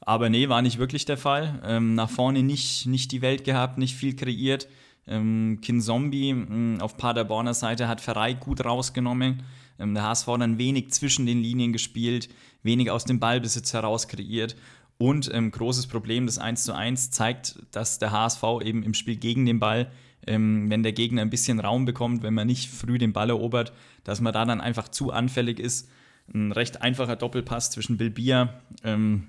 [0.00, 1.60] Aber nee, war nicht wirklich der Fall.
[1.64, 4.68] Ähm, nach vorne nicht, nicht die Welt gehabt, nicht viel kreiert.
[5.06, 9.42] Ähm, Kin Zombie mh, auf Paderborner Seite hat Ferrei gut rausgenommen.
[9.78, 12.28] Ähm, der HSV dann wenig zwischen den Linien gespielt,
[12.62, 14.56] wenig aus dem Ballbesitz heraus kreiert.
[14.98, 19.16] Und ähm, großes Problem, das 1 zu 1 zeigt, dass der HSV eben im Spiel
[19.16, 19.90] gegen den Ball,
[20.26, 23.72] ähm, wenn der Gegner ein bisschen Raum bekommt, wenn man nicht früh den Ball erobert,
[24.04, 25.90] dass man da dann einfach zu anfällig ist.
[26.32, 29.28] Ein recht einfacher Doppelpass zwischen Bilbia ähm,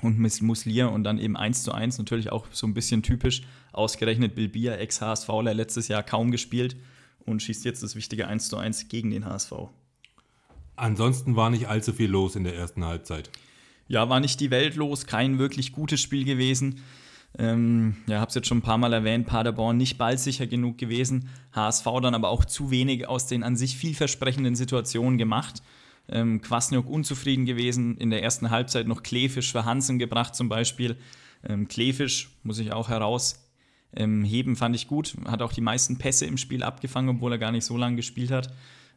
[0.00, 3.42] und Muslier und dann eben 1 zu 1, natürlich auch so ein bisschen typisch.
[3.72, 6.76] Ausgerechnet Bilbia, Ex-HSVler, letztes Jahr kaum gespielt
[7.26, 9.52] und schießt jetzt das wichtige 1 zu 1 gegen den HSV.
[10.76, 13.30] Ansonsten war nicht allzu viel los in der ersten Halbzeit.
[13.86, 16.80] Ja, war nicht die Welt los, kein wirklich gutes Spiel gewesen.
[17.38, 21.28] Ähm, ja, habe es jetzt schon ein paar Mal erwähnt, Paderborn nicht ballsicher genug gewesen,
[21.52, 25.62] HSV dann aber auch zu wenig aus den an sich vielversprechenden Situationen gemacht.
[26.08, 30.96] Ähm, Kwasniok unzufrieden gewesen, in der ersten Halbzeit noch Klefisch für Hansen gebracht zum Beispiel.
[31.44, 33.40] Ähm, Klefisch muss ich auch herausheben,
[33.96, 37.52] ähm, fand ich gut, hat auch die meisten Pässe im Spiel abgefangen, obwohl er gar
[37.52, 38.52] nicht so lange gespielt hat.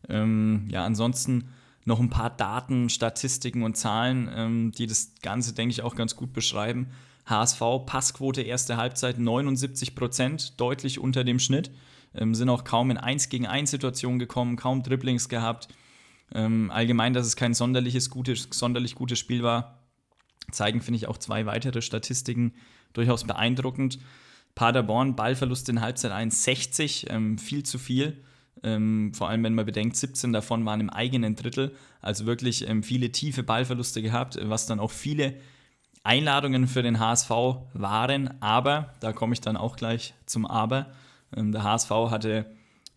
[0.10, 1.46] Ähm, ja, ansonsten
[1.86, 6.16] noch ein paar Daten, Statistiken und Zahlen, ähm, die das Ganze, denke ich, auch ganz
[6.16, 6.88] gut beschreiben.
[7.28, 11.72] HSV, Passquote erste Halbzeit 79 Prozent, deutlich unter dem Schnitt.
[12.14, 15.68] Sind auch kaum in 1 gegen 1 Situationen gekommen, kaum Dribblings gehabt.
[16.34, 19.80] Ähm, allgemein, dass es kein sonderliches, gutes, sonderlich gutes Spiel war,
[20.52, 22.54] zeigen, finde ich, auch zwei weitere Statistiken
[22.94, 24.00] durchaus beeindruckend.
[24.56, 28.24] Paderborn, Ballverlust in Halbzeit 1, 60, ähm, viel zu viel.
[28.64, 31.76] Ähm, vor allem, wenn man bedenkt, 17 davon waren im eigenen Drittel.
[32.02, 35.36] Also wirklich ähm, viele tiefe Ballverluste gehabt, was dann auch viele
[36.04, 37.30] Einladungen für den HSV
[37.74, 38.42] waren.
[38.42, 40.92] Aber, da komme ich dann auch gleich zum Aber.
[41.36, 42.46] Ähm, der HSV hatte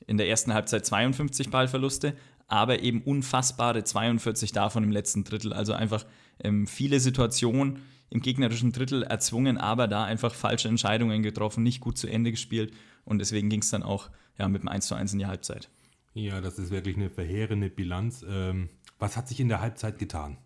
[0.06, 2.14] in der ersten Halbzeit 52 Ballverluste,
[2.48, 5.52] aber eben unfassbare 42 davon im letzten Drittel.
[5.52, 6.04] Also einfach
[6.42, 7.80] ähm, viele Situationen
[8.10, 12.72] im gegnerischen Drittel erzwungen, aber da einfach falsche Entscheidungen getroffen, nicht gut zu Ende gespielt
[13.04, 15.68] und deswegen ging es dann auch ja, mit dem 1 zu 1 in die Halbzeit.
[16.14, 18.24] Ja, das ist wirklich eine verheerende Bilanz.
[18.28, 20.38] Ähm, was hat sich in der Halbzeit getan?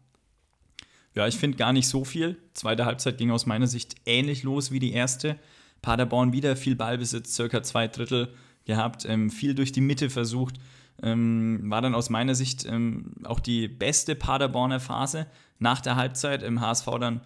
[1.14, 2.36] Ja, ich finde gar nicht so viel.
[2.54, 5.38] Zweite Halbzeit ging aus meiner Sicht ähnlich los wie die erste.
[5.82, 8.32] Paderborn wieder viel Ballbesitz, circa zwei Drittel
[8.64, 10.56] gehabt, ähm, viel durch die Mitte versucht.
[11.02, 15.26] Ähm, war dann aus meiner Sicht ähm, auch die beste Paderborner Phase
[15.58, 16.42] nach der Halbzeit.
[16.42, 17.20] Im HSV dann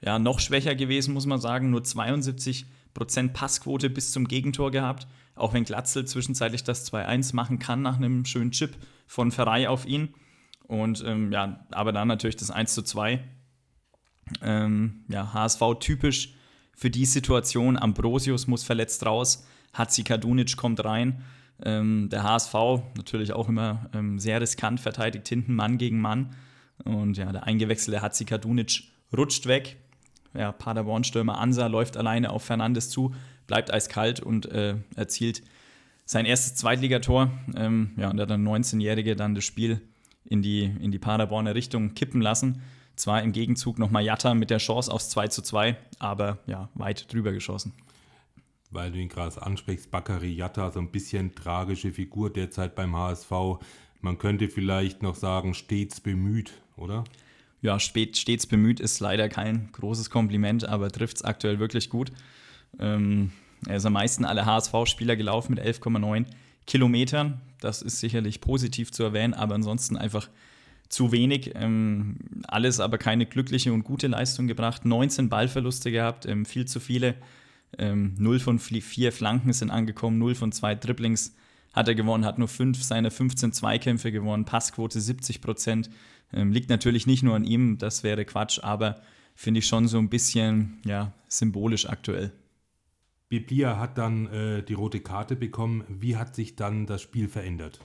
[0.00, 1.70] ja noch schwächer gewesen, muss man sagen.
[1.70, 5.06] Nur 72 Prozent Passquote bis zum Gegentor gehabt.
[5.34, 8.76] Auch wenn Glatzel zwischenzeitlich das 2-1 machen kann nach einem schönen Chip
[9.06, 10.14] von Ferrei auf ihn.
[10.62, 13.22] Und ähm, ja, aber dann natürlich das 1 zu 2.
[14.42, 16.34] Ähm, ja, HSV typisch
[16.74, 17.78] für die Situation.
[17.78, 19.46] Ambrosius muss verletzt raus.
[19.72, 21.22] Hatzi Kadunic kommt rein.
[21.64, 22.54] Ähm, der HSV
[22.96, 26.34] natürlich auch immer ähm, sehr riskant verteidigt hinten, Mann gegen Mann.
[26.84, 28.84] Und ja, der eingewechselte Hatzi Kadunic
[29.16, 29.76] rutscht weg.
[30.34, 33.14] Ja, Paderborn-Stürmer Ansa läuft alleine auf Fernandes zu,
[33.46, 35.42] bleibt eiskalt und äh, erzielt
[36.04, 37.30] sein erstes Zweitligator.
[37.56, 39.80] Ähm, ja, und der dann 19-Jährige dann das Spiel
[40.24, 42.62] in die, in die Paderborner Richtung kippen lassen.
[42.96, 47.12] Zwar im Gegenzug nochmal Jatta mit der Chance aufs 2 zu 2, aber ja, weit
[47.12, 47.72] drüber geschossen.
[48.70, 53.30] Weil du ihn gerade ansprichst, Bakary Jatta, so ein bisschen tragische Figur derzeit beim HSV.
[54.00, 57.04] Man könnte vielleicht noch sagen, stets bemüht, oder?
[57.62, 62.12] Ja, stets bemüht ist leider kein großes Kompliment, aber trifft es aktuell wirklich gut.
[62.78, 63.32] Ähm,
[63.66, 66.26] er ist am meisten alle HSV-Spieler gelaufen mit 11,9
[66.66, 67.40] Kilometern.
[67.60, 70.28] Das ist sicherlich positiv zu erwähnen, aber ansonsten einfach
[70.88, 71.52] zu wenig.
[71.54, 74.84] Ähm, alles aber keine glückliche und gute Leistung gebracht.
[74.84, 77.14] 19 Ballverluste gehabt, ähm, viel zu viele.
[77.78, 81.34] Ähm, 0 von 4 Flanken sind angekommen, 0 von 2 Dribblings
[81.72, 85.90] hat er gewonnen, hat nur 5 seiner 15 Zweikämpfe gewonnen, Passquote 70 Prozent.
[86.32, 89.02] Ähm, liegt natürlich nicht nur an ihm, das wäre Quatsch, aber
[89.34, 92.32] finde ich schon so ein bisschen ja, symbolisch aktuell.
[93.28, 95.84] Biblia hat dann äh, die rote Karte bekommen.
[95.88, 97.80] Wie hat sich dann das Spiel verändert?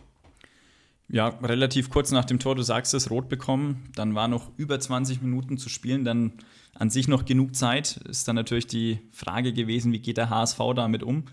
[1.12, 3.84] Ja, relativ kurz nach dem Tor, du sagst es, rot bekommen.
[3.95, 6.32] Dann war noch über 20 Minuten zu spielen, dann
[6.74, 7.97] an sich noch genug Zeit.
[8.08, 11.26] Ist dann natürlich die Frage gewesen, wie geht der HSV damit um?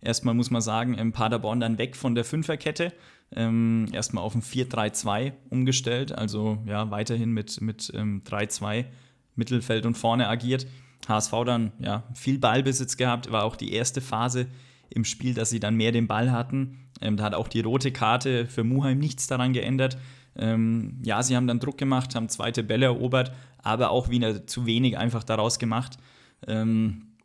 [0.00, 2.92] Erstmal muss man sagen, im Paderborn dann weg von der Fünferkette.
[3.30, 8.86] Ähm, erstmal auf ein 4-3-2 umgestellt, also ja, weiterhin mit, mit ähm, 3-2
[9.36, 10.66] Mittelfeld und vorne agiert.
[11.06, 14.48] HSV dann ja, viel Ballbesitz gehabt, war auch die erste Phase
[14.90, 16.88] im Spiel, dass sie dann mehr den Ball hatten.
[17.00, 19.96] Ähm, da hat auch die rote Karte für Muheim nichts daran geändert.
[20.36, 24.66] Ähm, ja, sie haben dann Druck gemacht, haben zweite Bälle erobert, aber auch wieder zu
[24.66, 25.98] wenig einfach daraus gemacht.
[26.46, 27.16] Ähm,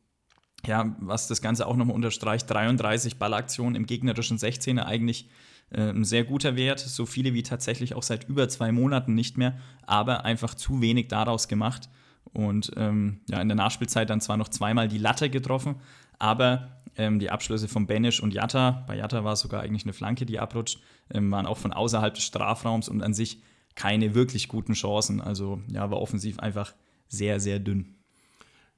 [0.66, 5.30] ja, was das Ganze auch nochmal unterstreicht, 33 Ballaktionen im gegnerischen 16er eigentlich
[5.70, 9.38] äh, ein sehr guter Wert, so viele wie tatsächlich auch seit über zwei Monaten nicht
[9.38, 11.90] mehr, aber einfach zu wenig daraus gemacht.
[12.36, 15.76] Und ähm, ja, in der Nachspielzeit dann zwar noch zweimal die Latte getroffen,
[16.20, 19.94] aber ähm, die Abschlüsse von Benisch und Jatta, bei Jatta war es sogar eigentlich eine
[19.94, 20.82] Flanke, die abrutscht,
[21.14, 23.42] ähm, waren auch von außerhalb des Strafraums und an sich
[23.76, 25.22] keine wirklich guten Chancen.
[25.22, 26.74] Also ja, war offensiv einfach
[27.08, 27.96] sehr, sehr dünn.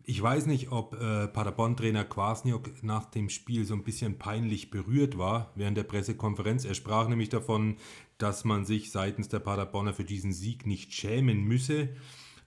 [0.09, 5.17] Ich weiß nicht, ob äh, Paderborn-Trainer Kwasniok nach dem Spiel so ein bisschen peinlich berührt
[5.17, 6.63] war während der Pressekonferenz.
[6.63, 7.75] Er sprach nämlich davon,
[8.17, 11.89] dass man sich seitens der Paderborner für diesen Sieg nicht schämen müsse.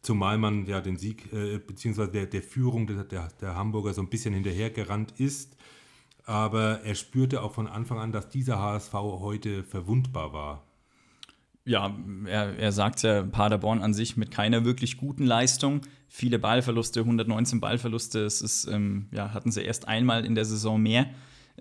[0.02, 4.00] Zumal man ja den Sieg äh, beziehungsweise der, der Führung der, der, der Hamburger so
[4.00, 5.56] ein bisschen hinterhergerannt ist.
[6.24, 10.64] Aber er spürte auch von Anfang an, dass dieser HSV heute verwundbar war.
[11.64, 11.94] Ja,
[12.26, 15.82] er, er sagt ja, Paderborn an sich mit keiner wirklich guten Leistung.
[16.08, 18.24] Viele Ballverluste, 119 Ballverluste.
[18.24, 21.06] Es ist, ähm, ja, hatten sie erst einmal in der Saison mehr.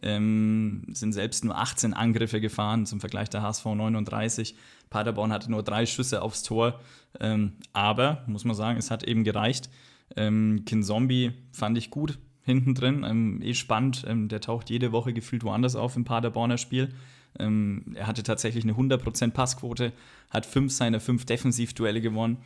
[0.02, 4.56] Ähm, sind selbst nur 18 Angriffe gefahren, zum Vergleich der HSV 39.
[4.90, 6.80] Paderborn hatte nur drei Schüsse aufs Tor.
[7.20, 9.70] Ähm, aber, muss man sagen, es hat eben gereicht.
[10.16, 13.06] Ähm, Kinzombie fand ich gut hinten drin.
[13.08, 14.06] Ähm, eh spannend.
[14.08, 16.90] Ähm, der taucht jede Woche gefühlt woanders auf im Paderborner Spiel.
[17.38, 19.94] Ähm, er hatte tatsächlich eine 100% Passquote,
[20.30, 22.38] hat fünf seiner fünf Defensivduelle gewonnen,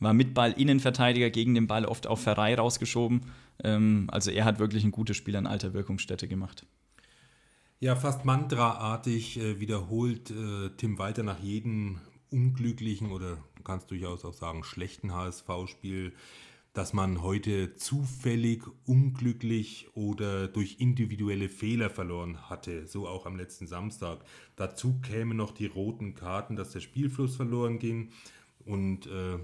[0.00, 3.22] war mit Ball Innenverteidiger gegen den Ball oft auf Ferrei rausgeschoben.
[3.62, 6.66] Ähm, also er hat wirklich ein gutes Spiel an alter Wirkungsstätte gemacht.
[7.82, 11.98] Ja, fast mantraartig äh, wiederholt äh, Tim Walter nach jedem
[12.30, 16.12] unglücklichen oder kannst durchaus auch sagen schlechten HSV-Spiel,
[16.74, 23.66] dass man heute zufällig, unglücklich oder durch individuelle Fehler verloren hatte, so auch am letzten
[23.66, 24.20] Samstag.
[24.54, 28.12] Dazu kämen noch die roten Karten, dass der Spielfluss verloren ging
[28.64, 29.40] und äh,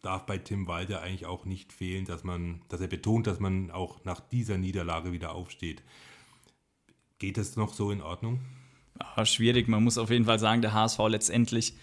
[0.00, 3.70] darf bei Tim Walter eigentlich auch nicht fehlen, dass man, dass er betont, dass man
[3.70, 5.82] auch nach dieser Niederlage wieder aufsteht.
[7.18, 8.40] Geht das noch so in Ordnung?
[9.16, 9.68] Ja, schwierig.
[9.68, 11.74] Man muss auf jeden Fall sagen, der HSV letztendlich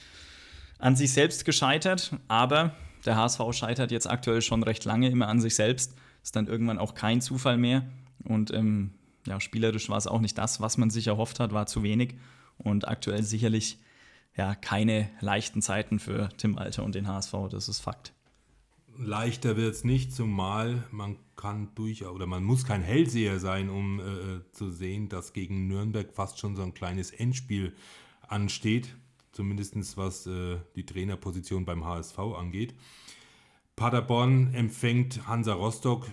[0.79, 5.39] an sich selbst gescheitert, aber der HSV scheitert jetzt aktuell schon recht lange immer an
[5.39, 5.95] sich selbst.
[6.23, 7.85] Ist dann irgendwann auch kein Zufall mehr.
[8.23, 8.91] Und ähm,
[9.27, 12.15] ja, spielerisch war es auch nicht das, was man sich erhofft hat, war zu wenig.
[12.57, 13.77] Und aktuell sicherlich
[14.35, 18.14] ja keine leichten Zeiten für Tim Alter und den HSV, das ist Fakt.
[18.97, 23.99] Leichter wird es nicht, zumal man kann durch oder man muss kein Hellseher sein, um
[23.99, 27.73] äh, zu sehen, dass gegen Nürnberg fast schon so ein kleines Endspiel
[28.27, 28.95] ansteht,
[29.31, 32.73] zumindest was äh, die Trainerposition beim HSV angeht.
[33.75, 36.07] Paderborn empfängt Hansa Rostock,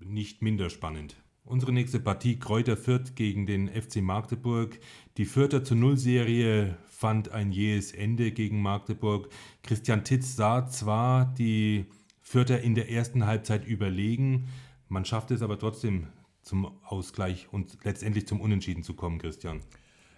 [0.00, 1.16] nicht minder spannend.
[1.44, 4.80] Unsere nächste Partie Kräuter Fürth gegen den FC Magdeburg.
[5.16, 9.28] Die Fürther zu Null-Serie fand ein jähes Ende gegen Magdeburg.
[9.62, 11.86] Christian Titz sah zwar die
[12.28, 14.48] Fürther in der ersten Halbzeit überlegen.
[14.88, 16.08] Man schafft es aber trotzdem
[16.42, 19.60] zum Ausgleich und letztendlich zum Unentschieden zu kommen, Christian.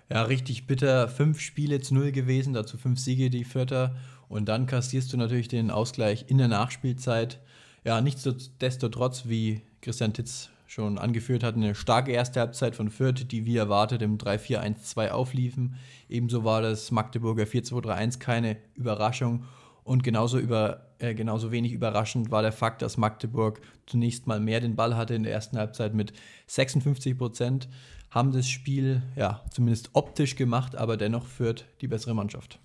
[0.08, 1.08] Ja, richtig bitter.
[1.08, 3.94] Fünf Spiele zu null gewesen, dazu fünf Siege, die Fürther.
[4.30, 7.40] Und dann kassierst du natürlich den Ausgleich in der Nachspielzeit.
[7.84, 13.44] Ja, nichtsdestotrotz, wie Christian Titz schon angeführt hat, eine starke erste Halbzeit von Fürth, die
[13.44, 15.76] wie erwartet im 3-4-1-2 aufliefen.
[16.08, 19.44] Ebenso war das Magdeburger 4-2-3-1 keine Überraschung.
[19.88, 24.60] Und genauso, über, äh, genauso wenig überraschend war der Fakt, dass Magdeburg zunächst mal mehr
[24.60, 26.12] den Ball hatte in der ersten Halbzeit mit
[26.46, 27.70] 56 Prozent,
[28.10, 32.60] haben das Spiel ja zumindest optisch gemacht, aber dennoch führt die bessere Mannschaft.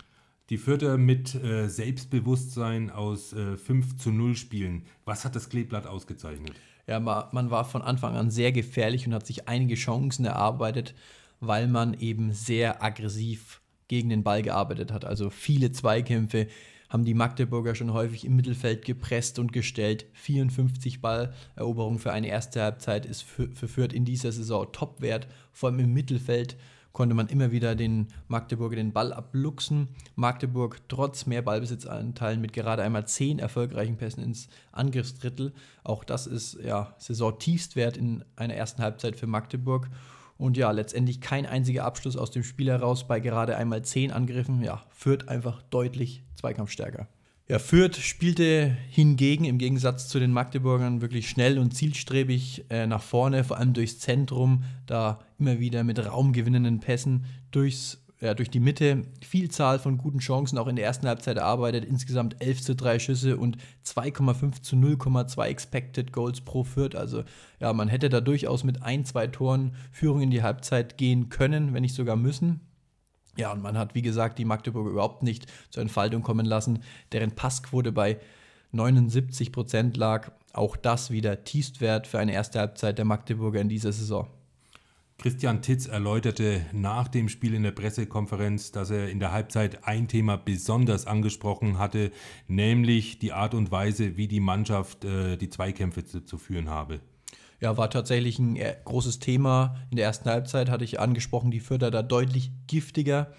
[0.49, 4.83] Die Fürther mit äh, Selbstbewusstsein aus äh, 5 zu 0 Spielen.
[5.05, 6.51] Was hat das Kleeblatt ausgezeichnet?
[6.87, 10.93] Ja, man war von Anfang an sehr gefährlich und hat sich einige Chancen erarbeitet,
[11.39, 15.05] weil man eben sehr aggressiv gegen den Ball gearbeitet hat.
[15.05, 16.47] Also viele Zweikämpfe,
[16.93, 20.05] haben die Magdeburger schon häufig im Mittelfeld gepresst und gestellt.
[20.13, 25.27] 54 Balleroberungen für eine erste Halbzeit ist für, für Fürth in dieser Saison Topwert.
[25.51, 26.55] Vor allem im Mittelfeld
[26.91, 29.87] konnte man immer wieder den Magdeburger den Ball abluchsen.
[30.15, 35.51] Magdeburg trotz mehr Ballbesitzanteilen mit gerade einmal zehn erfolgreichen Pässen ins Angriffsdrittel.
[35.83, 39.89] Auch das ist ja Saison-Tiefstwert in einer ersten Halbzeit für Magdeburg.
[40.43, 44.61] Und ja, letztendlich kein einziger Abschluss aus dem Spiel heraus bei gerade einmal zehn Angriffen.
[44.61, 47.07] Ja, führt einfach deutlich zweikampfstärker.
[47.47, 53.01] Ja, Fürth spielte hingegen im Gegensatz zu den Magdeburgern wirklich schnell und zielstrebig äh, nach
[53.01, 58.61] vorne, vor allem durchs Zentrum, da immer wieder mit raumgewinnenden Pässen durchs ja, durch die
[58.61, 61.83] Mitte Vielzahl von guten Chancen auch in der ersten Halbzeit erarbeitet.
[61.83, 66.95] Insgesamt 11 zu 3 Schüsse und 2,5 zu 0,2 Expected Goals pro Fürth.
[66.95, 67.25] Also
[67.59, 71.73] ja, man hätte da durchaus mit ein, zwei Toren Führung in die Halbzeit gehen können,
[71.73, 72.61] wenn nicht sogar müssen.
[73.35, 76.79] Ja, und man hat, wie gesagt, die Magdeburger überhaupt nicht zur Entfaltung kommen lassen,
[77.11, 78.19] deren Passquote bei
[78.71, 80.31] 79 Prozent lag.
[80.53, 84.29] Auch das wieder Tiefstwert für eine erste Halbzeit der Magdeburger in dieser Saison.
[85.23, 90.09] Christian Titz erläuterte nach dem Spiel in der Pressekonferenz, dass er in der Halbzeit ein
[90.09, 92.11] Thema besonders angesprochen hatte,
[92.49, 96.99] nämlich die Art und Weise, wie die Mannschaft äh, die Zweikämpfe zu, zu führen habe.
[97.61, 99.77] Ja, war tatsächlich ein äh, großes Thema.
[99.91, 103.31] In der ersten Halbzeit hatte ich angesprochen, die Fürther da deutlich giftiger.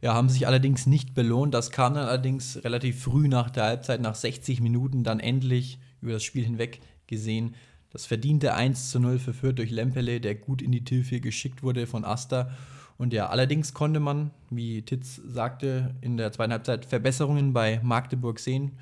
[0.00, 1.54] Ja, haben sich allerdings nicht belohnt.
[1.54, 6.12] Das kam dann allerdings relativ früh nach der Halbzeit, nach 60 Minuten, dann endlich über
[6.12, 7.56] das Spiel hinweg gesehen.
[7.94, 11.62] Das verdiente 1 zu 0 für Fürth durch Lempele, der gut in die Tiefe geschickt
[11.62, 12.50] wurde von Asta.
[12.98, 18.40] Und ja, allerdings konnte man, wie Titz sagte, in der zweiten Halbzeit Verbesserungen bei Magdeburg
[18.40, 18.72] sehen.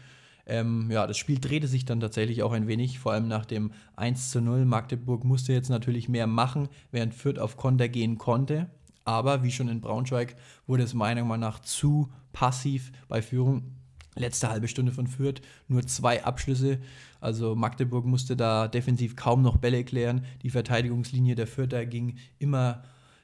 [0.46, 3.72] Ähm, ja, das Spiel drehte sich dann tatsächlich auch ein wenig, vor allem nach dem
[3.96, 4.64] 1 zu 0.
[4.64, 8.70] Magdeburg musste jetzt natürlich mehr machen, während Fürth auf Konter gehen konnte.
[9.04, 10.36] Aber wie schon in Braunschweig
[10.66, 13.74] wurde es meiner Meinung nach zu passiv bei Führung
[14.14, 16.78] letzte halbe Stunde von Fürth nur zwei Abschlüsse.
[17.20, 20.24] Also Magdeburg musste da defensiv kaum noch Bälle klären.
[20.42, 22.82] Die Verteidigungslinie der Fürther ging immer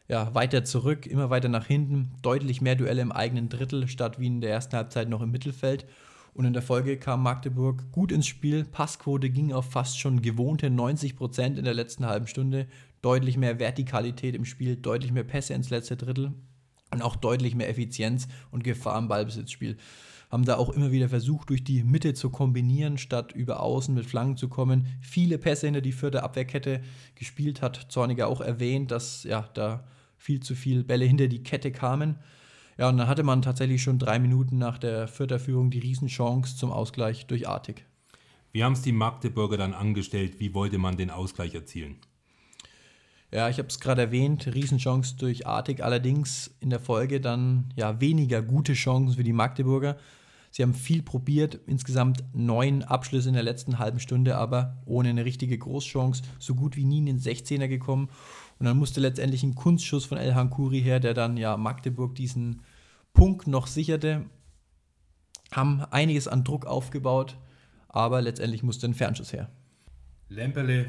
[0.09, 2.13] ja, weiter zurück, immer weiter nach hinten.
[2.23, 5.87] Deutlich mehr Duelle im eigenen Drittel, statt wie in der ersten Halbzeit noch im Mittelfeld.
[6.33, 8.65] Und in der Folge kam Magdeburg gut ins Spiel.
[8.65, 12.67] Passquote ging auf fast schon gewohnte 90 Prozent in der letzten halben Stunde.
[13.03, 16.33] Deutlich mehr Vertikalität im Spiel, deutlich mehr Pässe ins letzte Drittel
[16.93, 19.77] und auch deutlich mehr Effizienz und Gefahr im Ballbesitzspiel
[20.31, 24.07] haben da auch immer wieder versucht, durch die Mitte zu kombinieren, statt über Außen mit
[24.07, 24.87] Flanken zu kommen.
[25.01, 26.83] Viele Pässe hinter die vierte Abwehrkette
[27.15, 29.85] gespielt, hat Zorniger auch erwähnt, dass ja da
[30.17, 32.17] viel zu viele Bälle hinter die Kette kamen.
[32.77, 36.71] Ja, und dann hatte man tatsächlich schon drei Minuten nach der Vierterführung die Riesenchance zum
[36.71, 37.85] Ausgleich durch Artig.
[38.53, 40.41] Wie haben es die Magdeburger dann angestellt?
[40.41, 41.97] Wie wollte man den Ausgleich erzielen?
[43.31, 48.01] Ja, ich habe es gerade erwähnt, Riesenchance durch Artig, allerdings in der Folge dann ja
[48.01, 49.99] weniger gute Chancen für die Magdeburger.
[50.51, 55.25] Sie haben viel probiert, insgesamt neun Abschlüsse in der letzten halben Stunde, aber ohne eine
[55.25, 58.09] richtige Großchance, so gut wie nie in den 16er gekommen.
[58.59, 62.63] Und dann musste letztendlich ein Kunstschuss von El Hankuri her, der dann ja Magdeburg diesen
[63.13, 64.25] Punkt noch sicherte.
[65.53, 67.39] Haben einiges an Druck aufgebaut,
[67.89, 69.51] aber letztendlich musste ein Fernschuss her.
[70.29, 70.87] Lemperle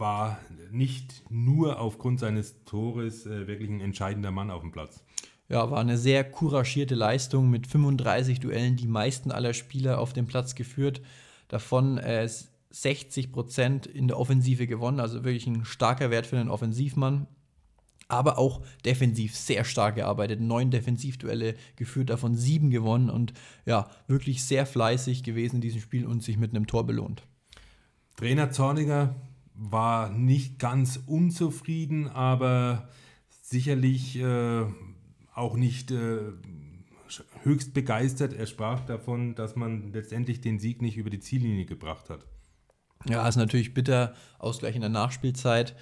[0.00, 0.38] war
[0.70, 5.04] nicht nur aufgrund seines Tores äh, wirklich ein entscheidender Mann auf dem Platz.
[5.50, 10.26] Ja, war eine sehr couragierte Leistung mit 35 Duellen, die meisten aller Spieler auf dem
[10.26, 11.02] Platz geführt.
[11.48, 12.28] Davon äh,
[12.70, 17.26] 60 Prozent in der Offensive gewonnen, also wirklich ein starker Wert für einen Offensivmann.
[18.06, 20.40] Aber auch defensiv sehr stark gearbeitet.
[20.40, 23.32] Neun Defensivduelle geführt, davon sieben gewonnen und
[23.66, 27.24] ja, wirklich sehr fleißig gewesen in diesem Spiel und sich mit einem Tor belohnt.
[28.16, 29.16] Trainer Zorniger
[29.54, 32.88] war nicht ganz unzufrieden, aber
[33.42, 34.64] sicherlich äh,
[35.34, 36.18] auch nicht äh,
[37.42, 38.32] höchst begeistert.
[38.32, 42.26] Er sprach davon, dass man letztendlich den Sieg nicht über die Ziellinie gebracht hat.
[43.08, 45.74] Ja, ist natürlich bitter, Ausgleich in der Nachspielzeit.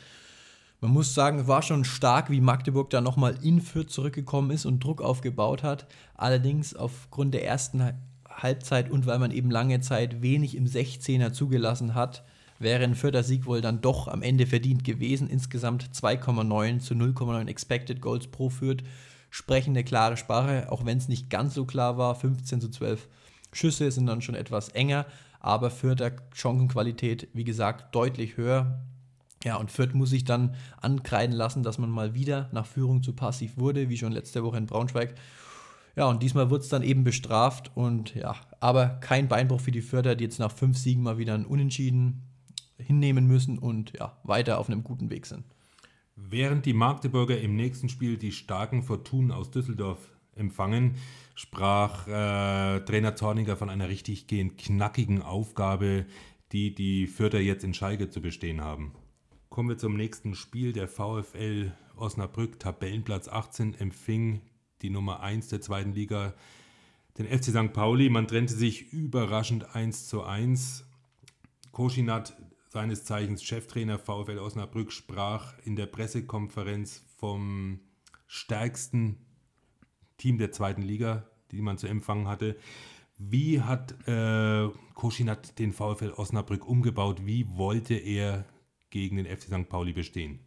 [0.81, 4.83] Man muss sagen, war schon stark, wie Magdeburg da nochmal in Fürth zurückgekommen ist und
[4.85, 5.89] Druck aufgebaut hat.
[6.15, 7.95] Allerdings aufgrund der ersten
[8.31, 12.23] Halbzeit und weil man eben lange Zeit wenig im 16er zugelassen hat,
[12.61, 15.29] wäre ein Fürther Sieg wohl dann doch am Ende verdient gewesen.
[15.29, 18.85] Insgesamt 2,9 zu 0,9 Expected Goals pro Fürth
[19.31, 22.15] sprechen eine klare Sprache, auch wenn es nicht ganz so klar war.
[22.15, 23.09] 15 zu 12
[23.53, 25.07] Schüsse sind dann schon etwas enger,
[25.41, 28.81] aber Fürth der Chancenqualität, wie gesagt, deutlich höher.
[29.45, 33.13] Ja, und Fürth muss sich dann ankreiden lassen, dass man mal wieder nach Führung zu
[33.13, 35.15] passiv wurde, wie schon letzte Woche in Braunschweig.
[35.97, 39.83] Ja, und diesmal wird es dann eben bestraft und ja, aber kein Beinbruch für die
[39.83, 42.23] Förder, die jetzt nach fünf Siegen mal wieder ein Unentschieden
[42.77, 45.45] hinnehmen müssen und ja, weiter auf einem guten Weg sind.
[46.21, 50.97] Während die Magdeburger im nächsten Spiel die starken Fortunen aus Düsseldorf empfangen,
[51.35, 56.07] sprach äh, Trainer Zorniger von einer richtig gehend knackigen Aufgabe,
[56.53, 58.93] die die Fürther jetzt in Schalke zu bestehen haben.
[59.49, 60.73] Kommen wir zum nächsten Spiel.
[60.73, 64.41] Der VfL Osnabrück, Tabellenplatz 18, empfing
[64.83, 66.35] die Nummer 1 der zweiten Liga,
[67.17, 67.73] den FC St.
[67.73, 68.11] Pauli.
[68.11, 70.85] Man trennte sich überraschend 1 zu 1.
[71.73, 72.37] Koschinat
[72.79, 77.81] seines Zeichens Cheftrainer VfL Osnabrück, sprach in der Pressekonferenz vom
[78.29, 79.17] stärksten
[80.17, 82.57] Team der zweiten Liga, die man zu empfangen hatte.
[83.19, 87.27] Wie hat äh, Koschinat den VfL Osnabrück umgebaut?
[87.27, 88.45] Wie wollte er
[88.91, 89.69] gegen den FC St.
[89.69, 90.39] Pauli bestehen?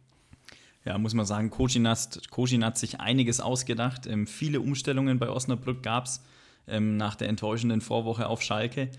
[0.86, 2.18] Ja, muss man sagen, Koschinat,
[2.62, 4.06] hat sich einiges ausgedacht.
[4.06, 6.22] Ähm, viele Umstellungen bei Osnabrück gab es
[6.66, 8.90] ähm, nach der enttäuschenden Vorwoche auf Schalke.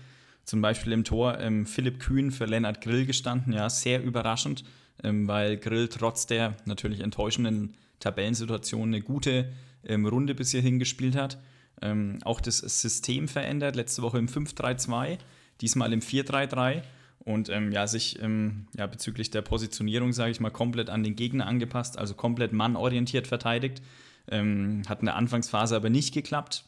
[0.44, 3.52] Zum Beispiel im Tor ähm, Philipp Kühn für Lennart Grill gestanden.
[3.52, 4.64] Ja, sehr überraschend,
[5.02, 9.52] ähm, weil Grill trotz der natürlich enttäuschenden Tabellensituation eine gute
[9.84, 11.38] ähm, Runde bis hierhin gespielt hat.
[11.80, 13.74] Ähm, auch das System verändert.
[13.74, 15.18] Letzte Woche im 5-3-2
[15.60, 16.82] diesmal im 4-3-3
[17.20, 21.16] und ähm, ja, sich ähm, ja, bezüglich der Positionierung, sage ich mal, komplett an den
[21.16, 23.82] Gegner angepasst, also komplett mannorientiert verteidigt.
[24.26, 26.64] Hat in der Anfangsphase aber nicht geklappt.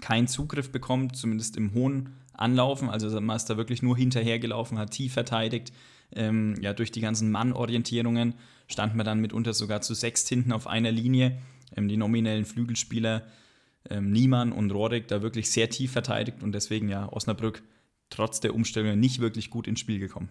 [0.00, 2.88] Keinen Zugriff bekommen, zumindest im hohen Anlaufen.
[2.90, 5.72] Also man ist da wirklich nur hinterhergelaufen, hat tief verteidigt.
[6.14, 8.34] Ähm, ja, durch die ganzen Mannorientierungen
[8.68, 11.38] stand man dann mitunter sogar zu sechs hinten auf einer Linie.
[11.76, 13.22] Ähm, die nominellen Flügelspieler
[13.90, 17.62] ähm, Niemann und Rorik da wirklich sehr tief verteidigt und deswegen ja Osnabrück
[18.10, 20.28] trotz der Umstellungen nicht wirklich gut ins Spiel gekommen.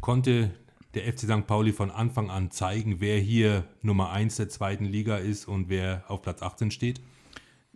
[0.00, 0.50] Konnte
[0.94, 1.46] der FC St.
[1.46, 6.04] Pauli von Anfang an zeigen, wer hier Nummer 1 der zweiten Liga ist und wer
[6.08, 7.00] auf Platz 18 steht?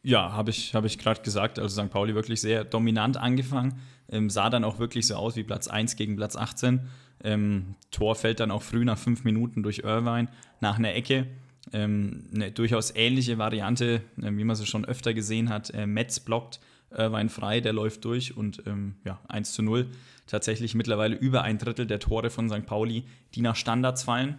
[0.03, 1.59] Ja, habe ich, hab ich gerade gesagt.
[1.59, 1.90] Also St.
[1.90, 3.80] Pauli wirklich sehr dominant angefangen.
[4.11, 6.80] Ähm, sah dann auch wirklich so aus wie Platz 1 gegen Platz 18.
[7.24, 10.28] Ähm, Tor fällt dann auch früh nach fünf Minuten durch Irvine
[10.61, 11.26] nach einer Ecke.
[11.72, 15.70] Ähm, eine durchaus ähnliche Variante, äh, wie man sie schon öfter gesehen hat.
[15.70, 19.90] Äh, Metz blockt Irvine frei, der läuft durch und ähm, ja, 1 zu 0.
[20.26, 22.64] Tatsächlich mittlerweile über ein Drittel der Tore von St.
[22.66, 24.38] Pauli, die nach Standards fallen.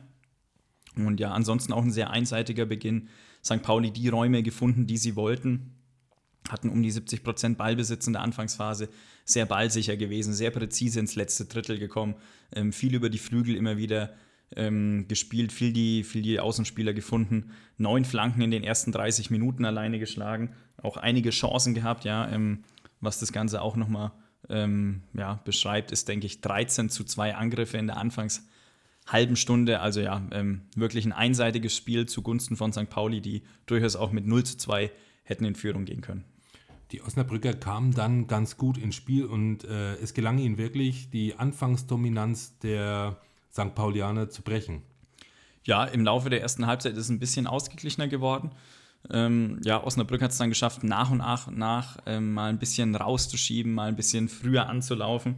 [0.95, 3.10] Und ja, ansonsten auch ein sehr einseitiger Beginn.
[3.43, 3.61] St.
[3.61, 5.75] Pauli die Räume gefunden, die sie wollten.
[6.49, 8.89] Hatten um die 70 Prozent Ballbesitz in der Anfangsphase.
[9.25, 12.15] Sehr ballsicher gewesen, sehr präzise ins letzte Drittel gekommen.
[12.53, 14.13] Ähm, viel über die Flügel immer wieder
[14.55, 17.51] ähm, gespielt, viel die, viel die Außenspieler gefunden.
[17.77, 20.55] Neun Flanken in den ersten 30 Minuten alleine geschlagen.
[20.81, 22.27] Auch einige Chancen gehabt, ja.
[22.29, 22.63] Ähm,
[23.01, 24.11] was das Ganze auch nochmal
[24.49, 28.43] ähm, ja, beschreibt, ist, denke ich, 13 zu 2 Angriffe in der Anfangs-
[29.08, 29.80] halben Stunde.
[29.80, 32.89] Also ja, ähm, wirklich ein einseitiges Spiel zugunsten von St.
[32.89, 34.91] Pauli, die durchaus auch mit 0 zu 2
[35.24, 36.26] hätten in Führung gehen können.
[36.91, 41.36] Die Osnabrücker kamen dann ganz gut ins Spiel und äh, es gelang ihnen wirklich, die
[41.36, 43.18] Anfangsdominanz der
[43.52, 43.76] St.
[43.76, 44.82] Paulianer zu brechen.
[45.66, 48.52] Ja, im Laufe der ersten Halbzeit ist es ein bisschen ausgeglichener geworden.
[49.12, 52.95] Ähm, ja, Osnabrück hat es dann geschafft, nach und nach, nach ähm, mal ein bisschen
[52.95, 55.36] rauszuschieben, mal ein bisschen früher anzulaufen.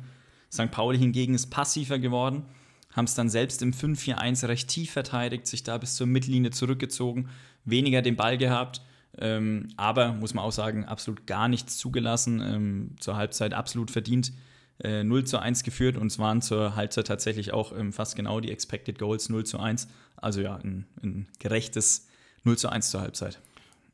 [0.52, 0.72] St.
[0.72, 2.46] Pauli hingegen ist passiver geworden
[2.94, 7.30] haben es dann selbst im 5-4-1 recht tief verteidigt, sich da bis zur Mittellinie zurückgezogen,
[7.66, 8.82] weniger den Ball gehabt,
[9.18, 14.32] ähm, aber muss man auch sagen, absolut gar nichts zugelassen, ähm, zur Halbzeit absolut verdient.
[14.80, 18.40] Äh, 0 zu 1 geführt und es waren zur Halbzeit tatsächlich auch ähm, fast genau
[18.40, 19.88] die Expected Goals 0 zu 1.
[20.16, 22.08] Also ja, ein, ein gerechtes
[22.46, 23.40] 0 zu 1 zur Halbzeit.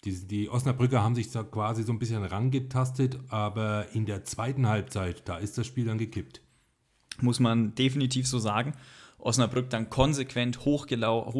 [0.05, 4.67] Die, die Osnabrücker haben sich da quasi so ein bisschen rangetastet, aber in der zweiten
[4.67, 6.41] Halbzeit, da ist das Spiel dann gekippt
[7.21, 8.73] muss man definitiv so sagen.
[9.19, 10.87] Osnabrück dann konsequent hoch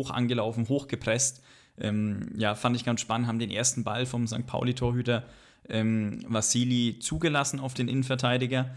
[0.10, 1.44] angelaufen, hochgepresst.
[1.80, 4.48] Ähm, ja, fand ich ganz spannend, haben den ersten Ball vom St.
[4.48, 5.24] Pauli-Torhüter
[5.70, 8.72] ähm, Vassili zugelassen auf den Innenverteidiger.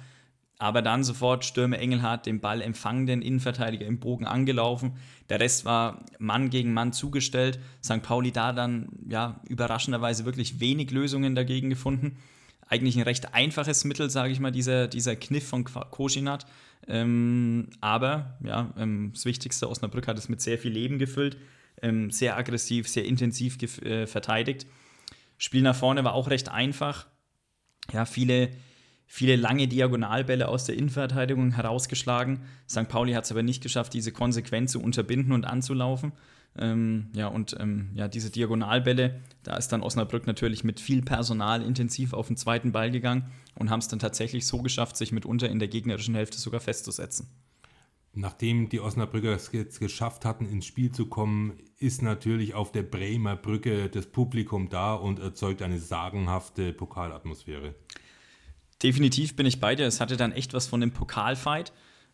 [0.59, 4.93] Aber dann sofort Stürme Engelhardt den Ball empfangen, den Innenverteidiger im Bogen angelaufen.
[5.31, 7.59] Der Rest war Mann gegen Mann zugestellt.
[7.83, 8.03] St.
[8.03, 12.19] Pauli da dann ja überraschenderweise wirklich wenig Lösungen dagegen gefunden.
[12.71, 16.47] Eigentlich ein recht einfaches Mittel, sage ich mal, dieser, dieser Kniff von Koschinat.
[16.87, 21.37] Ähm, aber ja, ähm, das Wichtigste, Osnabrück hat es mit sehr viel Leben gefüllt,
[21.83, 24.69] ähm, sehr aggressiv, sehr intensiv äh, verteidigt.
[25.37, 27.09] Spiel nach vorne war auch recht einfach.
[27.93, 28.51] Ja, viele,
[29.05, 32.45] viele lange Diagonalbälle aus der Innenverteidigung herausgeschlagen.
[32.69, 32.89] St.
[32.89, 36.13] Pauli hat es aber nicht geschafft, diese konsequent zu unterbinden und anzulaufen.
[36.59, 41.63] Ähm, ja, und ähm, ja, diese Diagonalbälle, da ist dann Osnabrück natürlich mit viel Personal
[41.63, 45.49] intensiv auf den zweiten Ball gegangen und haben es dann tatsächlich so geschafft, sich mitunter
[45.49, 47.29] in der gegnerischen Hälfte sogar festzusetzen.
[48.13, 52.83] Nachdem die Osnabrücker es jetzt geschafft hatten, ins Spiel zu kommen, ist natürlich auf der
[52.83, 57.77] Bremer Brücke das Publikum da und erzeugt eine sagenhafte Pokalatmosphäre.
[58.83, 59.87] Definitiv bin ich bei dir.
[59.87, 61.73] Es hatte dann echt was von einem Pokalfight.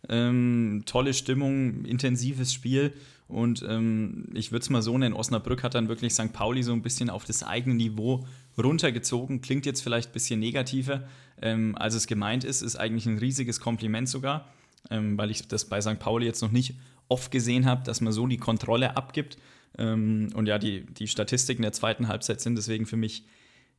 [0.09, 2.93] Ähm, tolle Stimmung, intensives Spiel.
[3.28, 6.32] Und ähm, ich würde es mal so nennen, Osnabrück hat dann wirklich St.
[6.32, 8.24] Pauli so ein bisschen auf das eigene Niveau
[8.56, 9.40] runtergezogen.
[9.40, 11.08] Klingt jetzt vielleicht ein bisschen negativer,
[11.42, 12.62] ähm, als es gemeint ist.
[12.62, 14.48] Ist eigentlich ein riesiges Kompliment sogar,
[14.90, 15.98] ähm, weil ich das bei St.
[15.98, 16.74] Pauli jetzt noch nicht
[17.08, 19.38] oft gesehen habe, dass man so die Kontrolle abgibt.
[19.76, 23.24] Ähm, und ja, die, die Statistiken der zweiten Halbzeit sind deswegen für mich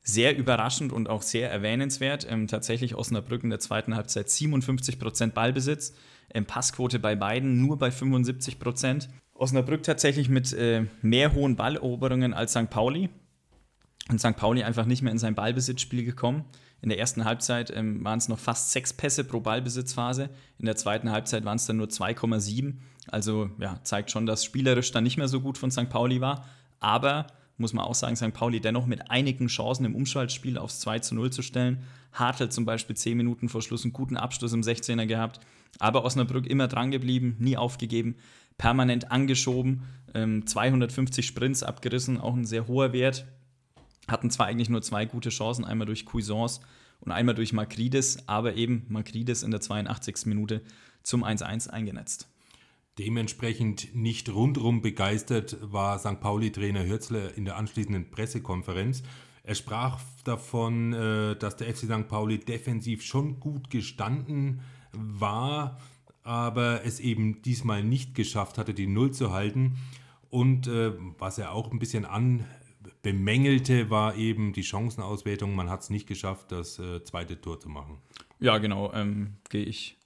[0.01, 2.27] sehr überraschend und auch sehr erwähnenswert.
[2.29, 5.93] Ähm, tatsächlich Osnabrück in der zweiten Halbzeit 57% Ballbesitz,
[6.33, 9.09] ähm, Passquote bei beiden nur bei 75%.
[9.37, 12.69] Osnabrück tatsächlich mit äh, mehr hohen Balleroberungen als St.
[12.69, 13.09] Pauli.
[14.09, 14.35] Und St.
[14.35, 16.45] Pauli einfach nicht mehr in sein Ballbesitzspiel gekommen.
[16.81, 20.29] In der ersten Halbzeit ähm, waren es noch fast sechs Pässe pro Ballbesitzphase.
[20.57, 22.75] In der zweiten Halbzeit waren es dann nur 2,7.
[23.09, 25.89] Also ja, zeigt schon, dass spielerisch dann nicht mehr so gut von St.
[25.89, 26.45] Pauli war.
[26.79, 27.27] Aber
[27.57, 28.33] muss man auch sagen, St.
[28.33, 31.83] Pauli dennoch mit einigen Chancen im Umschaltspiel aufs 2 zu 0 zu stellen.
[32.13, 35.39] Hartl zum Beispiel 10 Minuten vor Schluss einen guten Abschluss im 16er gehabt.
[35.79, 38.15] Aber Osnabrück immer dran geblieben, nie aufgegeben
[38.57, 39.83] permanent angeschoben,
[40.13, 43.25] ähm, 250 Sprints abgerissen, auch ein sehr hoher Wert.
[44.07, 46.61] hatten zwar eigentlich nur zwei gute Chancen, einmal durch Cuisance
[47.01, 50.25] und einmal durch Makridis, aber eben Makridis in der 82.
[50.27, 50.61] Minute
[51.03, 52.29] zum 1-1 eingenetzt.
[52.97, 56.19] Dementsprechend nicht rundrum begeistert war St.
[56.19, 59.03] Pauli-Trainer Hürzler in der anschließenden Pressekonferenz.
[59.43, 62.07] Er sprach davon, äh, dass der FC St.
[62.07, 65.79] Pauli defensiv schon gut gestanden war,
[66.27, 69.77] aber es eben diesmal nicht geschafft hatte, die Null zu halten.
[70.29, 72.43] Und äh, was er auch ein bisschen an
[73.01, 75.55] bemängelte, war eben die Chancenauswertung.
[75.55, 77.99] Man hat es nicht geschafft, das äh, zweite Tor zu machen.
[78.39, 79.97] Ja, genau, ähm, gehe ich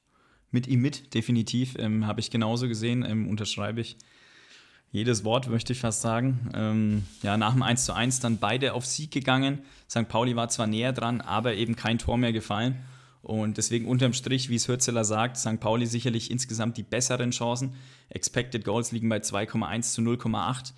[0.51, 1.76] mit ihm mit, definitiv.
[1.80, 3.97] Ähm, Habe ich genauso gesehen, ähm, unterschreibe ich
[4.91, 6.51] jedes Wort, möchte ich fast sagen.
[6.53, 9.63] Ähm, ja, nach dem 1 zu 1 dann beide auf Sieg gegangen.
[9.89, 10.07] St.
[10.07, 12.78] Pauli war zwar näher dran, aber eben kein Tor mehr gefallen.
[13.24, 15.59] Und deswegen unterm Strich, wie es Hürzeler sagt, St.
[15.59, 17.76] Pauli sicherlich insgesamt die besseren Chancen.
[18.09, 20.74] Expected Goals liegen bei 2,1 zu 0,8,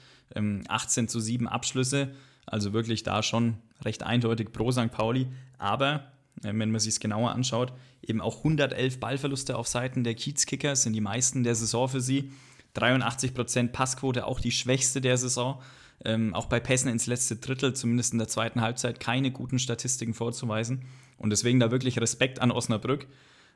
[0.68, 2.14] 18 zu 7 Abschlüsse.
[2.46, 4.92] Also wirklich da schon recht eindeutig pro St.
[4.92, 5.28] Pauli.
[5.58, 6.12] Aber
[6.44, 10.76] äh, wenn man sich es genauer anschaut, eben auch 111 Ballverluste auf Seiten der Kiezkicker
[10.76, 12.32] sind die meisten der Saison für sie.
[12.76, 15.62] 83% Passquote, auch die schwächste der Saison.
[16.04, 20.14] Ähm, auch bei Pässen ins letzte Drittel, zumindest in der zweiten Halbzeit, keine guten Statistiken
[20.14, 20.84] vorzuweisen.
[21.18, 23.08] Und deswegen da wirklich Respekt an Osnabrück,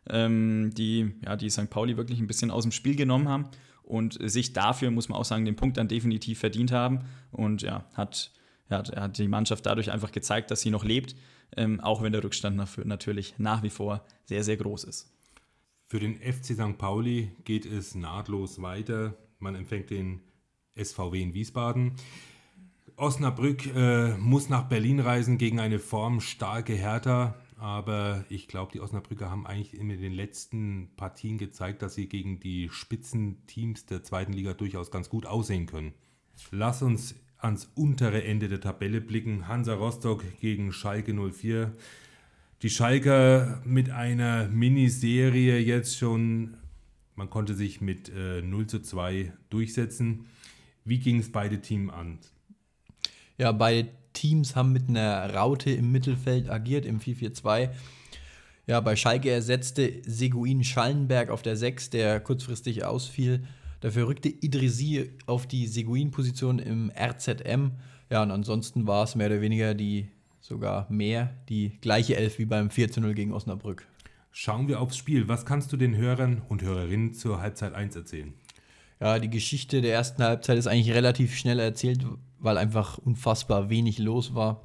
[0.09, 1.69] ähm, die, ja, die St.
[1.69, 3.49] Pauli wirklich ein bisschen aus dem Spiel genommen haben
[3.83, 7.05] und sich dafür, muss man auch sagen, den Punkt dann definitiv verdient haben.
[7.31, 8.31] Und ja, hat,
[8.69, 11.15] ja, hat die Mannschaft dadurch einfach gezeigt, dass sie noch lebt
[11.55, 15.13] ähm, auch wenn der Rückstand natürlich nach wie vor sehr, sehr groß ist.
[15.85, 16.77] Für den FC St.
[16.77, 19.15] Pauli geht es nahtlos weiter.
[19.39, 20.21] Man empfängt den
[20.75, 21.93] SVW in Wiesbaden.
[22.97, 27.35] Osnabrück äh, muss nach Berlin reisen gegen eine formstarke Hertha.
[27.57, 32.39] Aber ich glaube, die Osnabrücker haben eigentlich in den letzten Partien gezeigt, dass sie gegen
[32.39, 35.93] die Spitzenteams der zweiten Liga durchaus ganz gut aussehen können.
[36.51, 39.47] Lass uns ans untere Ende der Tabelle blicken.
[39.47, 41.73] Hansa Rostock gegen Schalke 04.
[42.61, 46.57] Die Schalker mit einer Miniserie jetzt schon,
[47.15, 50.25] man konnte sich mit äh, 0 zu 2 durchsetzen.
[50.85, 52.19] Wie ging es beide Teams an?
[53.37, 57.69] Ja, beide Teams haben mit einer Raute im Mittelfeld agiert im 4-4-2.
[58.65, 63.43] Ja, bei Schalke ersetzte Seguin Schallenberg auf der 6, der kurzfristig ausfiel.
[63.79, 67.73] Dafür rückte Idrisi auf die Seguin-Position im RZM.
[68.09, 70.09] Ja, und ansonsten war es mehr oder weniger die,
[70.41, 73.87] sogar mehr, die gleiche Elf wie beim 4 0 gegen Osnabrück.
[74.31, 75.27] Schauen wir aufs Spiel.
[75.27, 78.33] Was kannst du den Hörern und Hörerinnen zur Halbzeit 1 erzählen?
[78.99, 82.03] Ja, die Geschichte der ersten Halbzeit ist eigentlich relativ schnell erzählt,
[82.39, 84.61] weil einfach unfassbar wenig los war.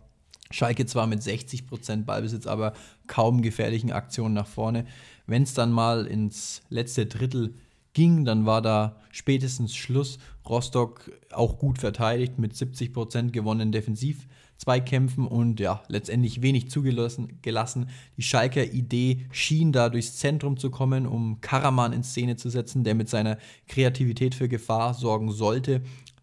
[0.50, 2.74] Schalke zwar mit 60% Ballbesitz, aber
[3.06, 4.86] kaum gefährlichen Aktionen nach vorne.
[5.26, 7.54] Wenn es dann mal ins letzte Drittel
[7.94, 10.18] ging, dann war da spätestens Schluss.
[10.48, 17.38] Rostock auch gut verteidigt mit 70 Prozent gewonnenen Defensiv-Zweikämpfen und ja, letztendlich wenig zugelassen.
[17.42, 17.88] Gelassen.
[18.16, 22.84] Die Schalker Idee schien da durchs Zentrum zu kommen, um Karaman in Szene zu setzen,
[22.84, 25.82] der mit seiner Kreativität für Gefahr sorgen sollte.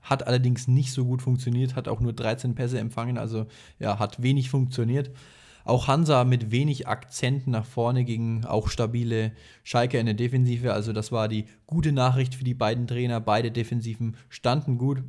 [0.10, 3.46] Hat allerdings nicht so gut funktioniert, hat auch nur 13 Pässe empfangen, also
[3.78, 5.12] ja, hat wenig funktioniert.
[5.66, 9.34] Auch Hansa mit wenig Akzenten nach vorne gegen auch stabile
[9.64, 10.74] Schalke in der Defensive.
[10.74, 13.20] Also das war die gute Nachricht für die beiden Trainer.
[13.20, 15.04] Beide Defensiven standen gut.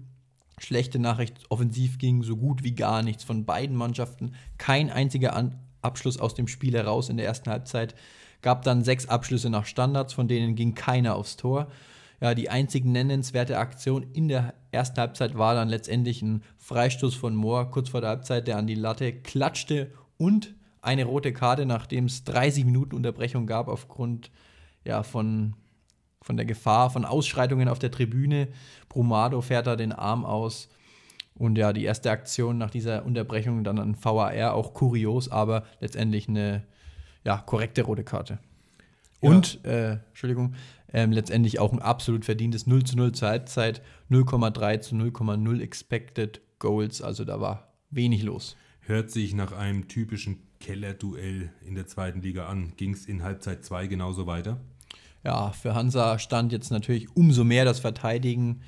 [0.59, 4.35] Schlechte Nachricht, offensiv ging so gut wie gar nichts von beiden Mannschaften.
[4.59, 7.95] Kein einziger An Abschluss aus dem Spiel heraus in der ersten Halbzeit.
[8.43, 11.69] Gab dann sechs Abschlüsse nach Standards, von denen ging keiner aufs Tor.
[12.21, 17.35] Ja, die einzig nennenswerte Aktion in der ersten Halbzeit war dann letztendlich ein Freistoß von
[17.35, 22.07] Mohr kurz vor der Halbzeit, der an die Latte klatschte und eine rote Karte, nachdem
[22.07, 24.31] es 30 Minuten Unterbrechung gab aufgrund
[24.85, 25.55] ja, von,
[26.23, 28.49] von der Gefahr von Ausschreitungen auf der Tribüne.
[28.89, 30.69] Brumado fährt da den Arm aus.
[31.35, 36.29] Und ja, die erste Aktion nach dieser Unterbrechung dann an VAR, auch kurios, aber letztendlich
[36.29, 36.65] eine
[37.25, 38.39] ja, korrekte rote Karte.
[39.23, 39.31] Ja.
[39.31, 40.55] Und, äh, Entschuldigung,
[40.93, 46.41] ähm, letztendlich auch ein absolut verdientes 0 zu 0 zur Halbzeit, 0,3 zu 0,0 Expected
[46.59, 48.57] Goals, also da war wenig los
[48.91, 52.73] hört sich nach einem typischen Kellerduell in der zweiten Liga an.
[52.77, 54.61] Ging es in Halbzeit 2 genauso weiter?
[55.25, 58.61] Ja, für Hansa stand jetzt natürlich umso mehr das Verteidigen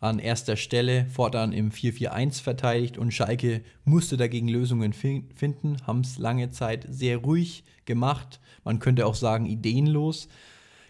[0.00, 6.18] an erster Stelle, fortan im 4-4-1 verteidigt und Schalke musste dagegen Lösungen finden, haben es
[6.18, 10.28] lange Zeit sehr ruhig gemacht, man könnte auch sagen ideenlos.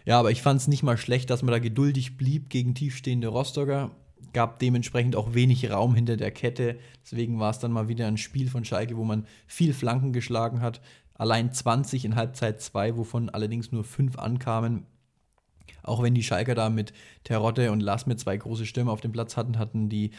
[0.05, 3.27] Ja, aber ich fand es nicht mal schlecht, dass man da geduldig blieb gegen tiefstehende
[3.27, 3.91] Rostocker
[4.33, 6.77] gab dementsprechend auch wenig Raum hinter der Kette.
[7.03, 10.61] Deswegen war es dann mal wieder ein Spiel von Schalke, wo man viel Flanken geschlagen
[10.61, 10.81] hat.
[11.15, 14.85] Allein 20 in Halbzeit 2, wovon allerdings nur 5 ankamen.
[15.83, 16.93] Auch wenn die Schalker da mit
[17.23, 20.11] Terotte und Lass mit zwei große Stürmer auf dem Platz hatten, hatten die,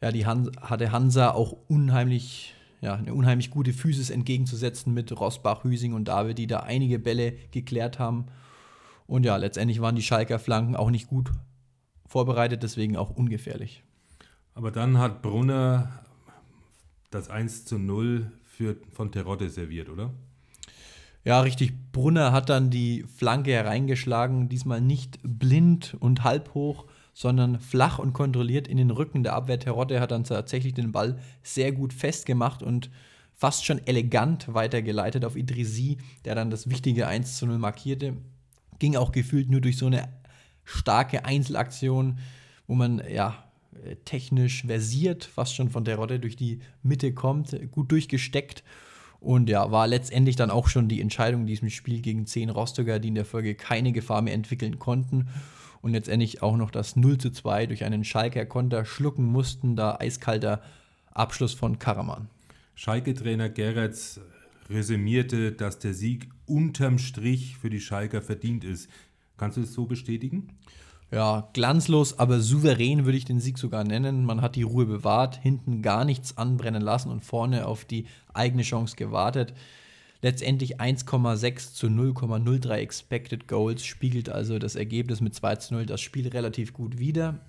[0.00, 5.62] ja, die Hans, hatte Hansa auch unheimlich ja, eine unheimlich gute Physis entgegenzusetzen mit Rosbach,
[5.62, 8.26] Hüsing und David, die da einige Bälle geklärt haben.
[9.12, 11.32] Und ja, letztendlich waren die Schalker Flanken auch nicht gut
[12.06, 13.84] vorbereitet, deswegen auch ungefährlich.
[14.54, 16.00] Aber dann hat Brunner
[17.10, 20.14] das 1 zu 0 für, von Terodde serviert, oder?
[21.24, 21.74] Ja, richtig.
[21.92, 28.14] Brunner hat dann die Flanke hereingeschlagen, diesmal nicht blind und halb hoch, sondern flach und
[28.14, 29.60] kontrolliert in den Rücken der Abwehr.
[29.60, 32.88] Terodde hat dann tatsächlich den Ball sehr gut festgemacht und
[33.34, 38.16] fast schon elegant weitergeleitet auf Idrisi, der dann das wichtige 1 zu 0 markierte.
[38.82, 40.08] Ging auch gefühlt nur durch so eine
[40.64, 42.18] starke Einzelaktion,
[42.66, 43.44] wo man ja
[44.04, 48.64] technisch versiert, fast schon von Terodde durch die Mitte kommt, gut durchgesteckt.
[49.20, 52.98] Und ja, war letztendlich dann auch schon die Entscheidung in diesem Spiel gegen 10 Rostocker,
[52.98, 55.28] die in der Folge keine Gefahr mehr entwickeln konnten
[55.80, 59.94] und letztendlich auch noch das 0 zu 2 durch einen Schalker Konter schlucken mussten, da
[60.00, 60.60] eiskalter
[61.12, 62.26] Abschluss von Karaman.
[62.74, 64.18] Schalke-Trainer Geretz
[64.70, 68.88] resümierte, dass der Sieg unterm Strich für die Schalker verdient ist.
[69.36, 70.48] Kannst du es so bestätigen?
[71.10, 74.24] Ja, glanzlos, aber souverän würde ich den Sieg sogar nennen.
[74.24, 78.62] Man hat die Ruhe bewahrt, hinten gar nichts anbrennen lassen und vorne auf die eigene
[78.62, 79.52] Chance gewartet.
[80.22, 86.00] Letztendlich 1,6 zu 0,03 Expected Goals spiegelt also das Ergebnis mit 2 zu 0 das
[86.00, 87.40] Spiel relativ gut wider.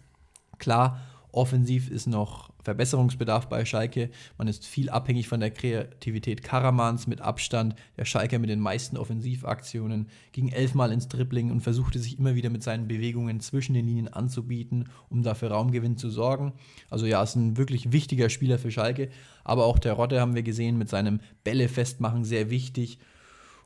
[0.58, 1.00] Klar,
[1.34, 4.12] Offensiv ist noch Verbesserungsbedarf bei Schalke.
[4.38, 7.76] Man ist viel abhängig von der Kreativität Karamans mit Abstand.
[7.98, 12.52] Der Schalke mit den meisten Offensivaktionen ging elfmal ins Dribbling und versuchte sich immer wieder
[12.52, 16.54] mit seinen Bewegungen zwischen den Linien anzubieten, um dafür Raumgewinn zu sorgen.
[16.92, 19.10] Also ja, ist ein wirklich wichtiger Spieler für Schalke.
[19.44, 23.00] Aber auch der Rotte haben wir gesehen mit seinem Bälle festmachen sehr wichtig.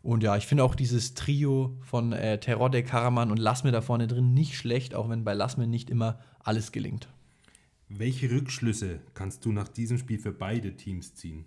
[0.04, 4.08] Und ja, ich finde auch dieses Trio von äh, Terodde, Karaman und Lassme da vorne
[4.08, 7.10] drin nicht schlecht, auch wenn bei Lassme nicht immer alles gelingt.
[7.90, 11.46] Welche Rückschlüsse kannst du nach diesem Spiel für beide Teams ziehen?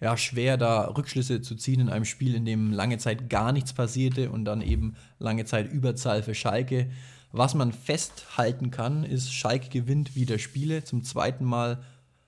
[0.00, 3.72] Ja, schwer da Rückschlüsse zu ziehen in einem Spiel, in dem lange Zeit gar nichts
[3.72, 6.90] passierte und dann eben lange Zeit Überzahl für Schalke.
[7.32, 11.82] Was man festhalten kann, ist, Schalke gewinnt wieder Spiele, zum zweiten Mal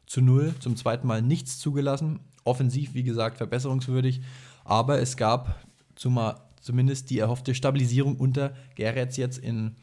[0.06, 2.20] zu null, zum zweiten Mal nichts zugelassen.
[2.44, 4.20] Offensiv, wie gesagt, verbesserungswürdig,
[4.64, 9.76] aber es gab zumal zumindest die erhoffte Stabilisierung unter Geretz jetzt in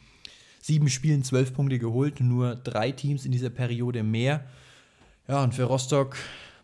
[0.62, 4.46] sieben Spielen zwölf Punkte geholt, nur drei Teams in dieser Periode mehr.
[5.28, 6.18] Ja, und für Rostock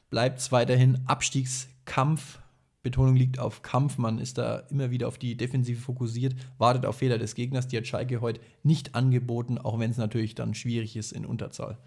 [0.09, 2.39] bleibt es weiterhin Abstiegskampf.
[2.83, 3.97] Betonung liegt auf Kampf.
[3.97, 7.67] Man ist da immer wieder auf die Defensive fokussiert, wartet auf Fehler des Gegners.
[7.67, 11.77] Die hat Schalke heute nicht angeboten, auch wenn es natürlich dann schwierig ist in Unterzahl.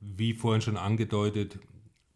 [0.00, 1.58] Wie vorhin schon angedeutet,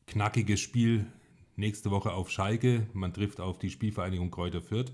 [0.06, 1.06] knackiges Spiel
[1.54, 2.86] nächste Woche auf Schalke.
[2.92, 4.92] Man trifft auf die Spielvereinigung Kräuter Fürth.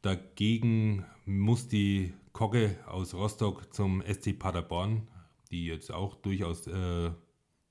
[0.00, 5.08] Dagegen muss die Kogge aus Rostock zum SC Paderborn,
[5.50, 7.10] die jetzt auch durchaus äh,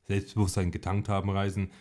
[0.03, 1.71] Selbstbewusstsein getankt haben, reisen.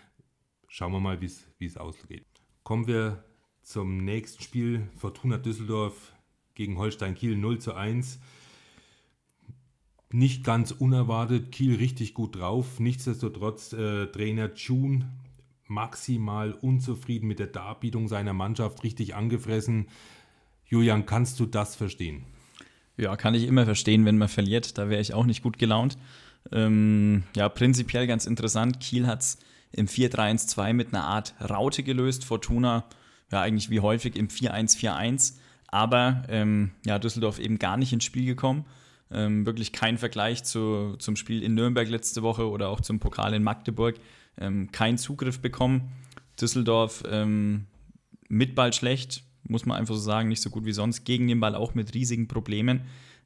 [0.69, 2.27] Schauen wir mal, wie es ausgeht.
[2.63, 3.25] Kommen wir
[3.63, 4.89] zum nächsten Spiel.
[4.97, 6.13] Fortuna Düsseldorf
[6.55, 8.21] gegen Holstein Kiel 0 zu 1.
[10.13, 12.81] Nicht ganz unerwartet, Kiel richtig gut drauf.
[12.81, 15.09] Nichtsdestotrotz äh, Trainer June
[15.69, 19.89] maximal unzufrieden mit der Darbietung seiner Mannschaft, richtig angefressen.
[20.65, 22.25] Julian, kannst du das verstehen?
[23.01, 24.77] Ja, kann ich immer verstehen, wenn man verliert.
[24.77, 25.97] Da wäre ich auch nicht gut gelaunt.
[26.53, 28.79] Ähm, ja, prinzipiell ganz interessant.
[28.79, 29.39] Kiel hat es
[29.73, 32.27] im 4-3-1-2 mit einer Art Raute gelöst.
[32.27, 32.85] Fortuna,
[33.33, 35.39] ja, eigentlich wie häufig im 4-1-4-1.
[35.69, 38.67] Aber ähm, ja, Düsseldorf eben gar nicht ins Spiel gekommen.
[39.11, 43.33] Ähm, wirklich kein Vergleich zu, zum Spiel in Nürnberg letzte Woche oder auch zum Pokal
[43.33, 43.97] in Magdeburg.
[44.39, 45.91] Ähm, kein Zugriff bekommen.
[46.39, 47.67] Düsseldorf ähm,
[48.29, 51.05] mit Ball schlecht, muss man einfach so sagen, nicht so gut wie sonst.
[51.05, 52.83] Gegen den Ball auch mit riesigen Problemen.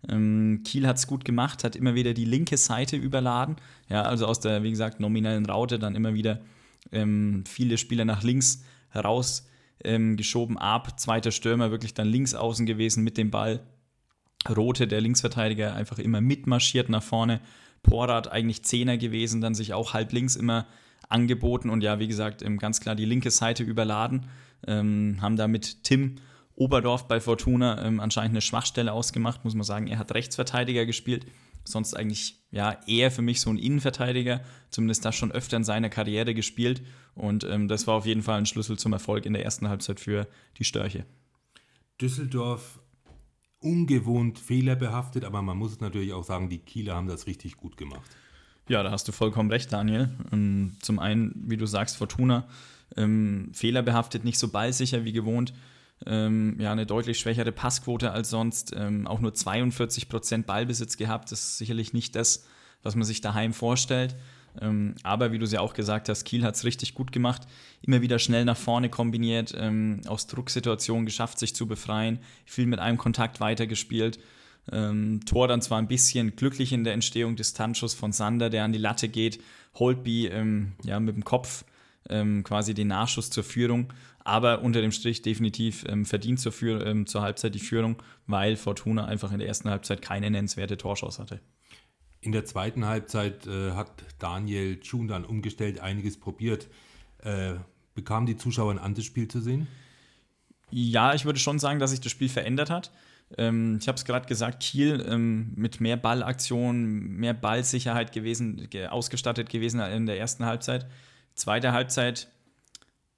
[0.08, 3.56] Ähm, Kiel hat es gut gemacht, hat immer wieder die linke Seite überladen.
[3.88, 6.40] Ja, also aus der, wie gesagt, nominellen Raute dann immer wieder
[6.92, 9.46] ähm, viele Spieler nach links heraus
[9.82, 10.18] ähm,
[10.56, 11.00] ab.
[11.00, 13.60] Zweiter Stürmer wirklich dann links außen gewesen mit dem Ball.
[14.48, 17.40] Rote, der Linksverteidiger, einfach immer mitmarschiert nach vorne.
[17.82, 20.66] Porat eigentlich Zehner gewesen, dann sich auch halb links immer
[21.08, 24.26] angeboten und ja, wie gesagt, ähm, ganz klar die linke Seite überladen
[24.66, 26.16] ähm, haben da mit Tim
[26.56, 29.88] Oberdorf bei Fortuna ähm, anscheinend eine Schwachstelle ausgemacht, muss man sagen.
[29.88, 31.26] Er hat Rechtsverteidiger gespielt,
[31.64, 34.40] sonst eigentlich ja eher für mich so ein Innenverteidiger,
[34.70, 36.82] zumindest das schon öfter in seiner Karriere gespielt.
[37.14, 39.98] Und ähm, das war auf jeden Fall ein Schlüssel zum Erfolg in der ersten Halbzeit
[39.98, 41.06] für die Störche.
[42.00, 42.78] Düsseldorf
[43.58, 48.10] ungewohnt fehlerbehaftet, aber man muss natürlich auch sagen, die Kieler haben das richtig gut gemacht.
[48.68, 50.10] Ja, da hast du vollkommen recht, Daniel.
[50.32, 52.46] Ähm, zum einen, wie du sagst, Fortuna
[52.96, 55.52] ähm, fehlerbehaftet, nicht so ballsicher wie gewohnt.
[56.06, 58.74] Ähm, ja, eine deutlich schwächere Passquote als sonst.
[58.76, 61.32] Ähm, auch nur 42% Ballbesitz gehabt.
[61.32, 62.46] Das ist sicherlich nicht das,
[62.82, 64.16] was man sich daheim vorstellt.
[64.60, 67.42] Ähm, aber wie du es ja auch gesagt hast, Kiel hat es richtig gut gemacht.
[67.82, 72.78] Immer wieder schnell nach vorne kombiniert, ähm, aus Drucksituationen geschafft, sich zu befreien, viel mit
[72.78, 74.20] einem Kontakt weitergespielt.
[74.70, 78.72] Ähm, Tor dann zwar ein bisschen glücklich in der Entstehung, Distanzschuss von Sander, der an
[78.72, 79.40] die Latte geht,
[79.74, 81.64] Holtby ähm, ja, mit dem Kopf
[82.10, 83.92] ähm, quasi den Nachschuss zur Führung,
[84.24, 88.56] aber unter dem Strich definitiv ähm, verdient zur, Führ ähm, zur Halbzeit die Führung, weil
[88.56, 91.40] Fortuna einfach in der ersten Halbzeit keine nennenswerte Torschance hatte.
[92.20, 96.68] In der zweiten Halbzeit äh, hat Daniel Thun dann umgestellt, einiges probiert.
[97.18, 97.54] Äh,
[97.94, 99.66] bekamen die Zuschauer ein anderes Spiel zu sehen?
[100.70, 102.90] Ja, ich würde schon sagen, dass sich das Spiel verändert hat.
[103.36, 108.86] Ähm, ich habe es gerade gesagt, Kiel ähm, mit mehr Ballaktionen, mehr Ballsicherheit gewesen, ge
[108.86, 110.86] ausgestattet gewesen in der ersten Halbzeit.
[111.34, 112.28] Zweite Halbzeit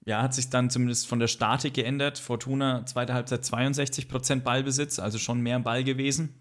[0.06, 2.18] ja, hat sich dann zumindest von der Statik geändert.
[2.18, 6.34] Fortuna, zweite Halbzeit 62% Ballbesitz, also schon mehr Ball gewesen.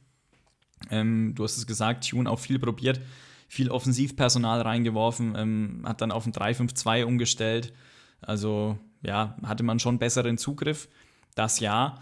[0.92, 3.02] Ähm, du hast es gesagt, Tune auch viel probiert,
[3.48, 7.74] viel Offensivpersonal reingeworfen, ähm, hat dann auf ein 3-5-2 umgestellt.
[8.22, 10.88] Also ja, hatte man schon besseren Zugriff.
[11.34, 12.00] Das ja.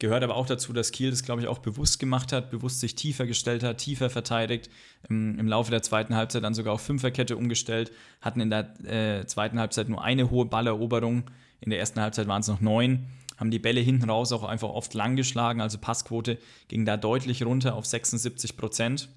[0.00, 2.96] Gehört aber auch dazu, dass Kiel das, glaube ich, auch bewusst gemacht hat, bewusst sich
[2.96, 4.68] tiefer gestellt hat, tiefer verteidigt.
[5.08, 9.26] Im, im Laufe der zweiten Halbzeit dann sogar auf Fünferkette umgestellt, hatten in der äh,
[9.26, 11.30] zweiten Halbzeit nur eine hohe Balleroberung.
[11.60, 14.68] In der ersten Halbzeit waren es noch neun haben die Bälle hinten raus auch einfach
[14.68, 16.38] oft lang geschlagen, also Passquote
[16.68, 19.08] ging da deutlich runter auf 76 Prozent.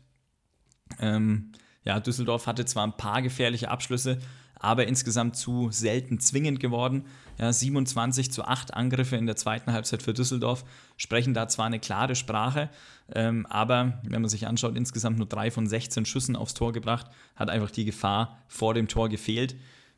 [0.99, 1.51] Ähm,
[1.83, 4.19] ja, Düsseldorf hatte zwar ein paar gefährliche Abschlüsse,
[4.59, 7.05] aber insgesamt zu selten zwingend geworden.
[7.37, 10.63] Ja, 27 zu 8 Angriffe in der zweiten Halbzeit für Düsseldorf
[10.97, 12.69] sprechen da zwar eine klare Sprache,
[13.13, 17.07] ähm, aber wenn man sich anschaut, insgesamt nur 3 von 16 Schüssen aufs Tor gebracht,
[17.35, 19.55] hat einfach die Gefahr vor dem Tor gefehlt.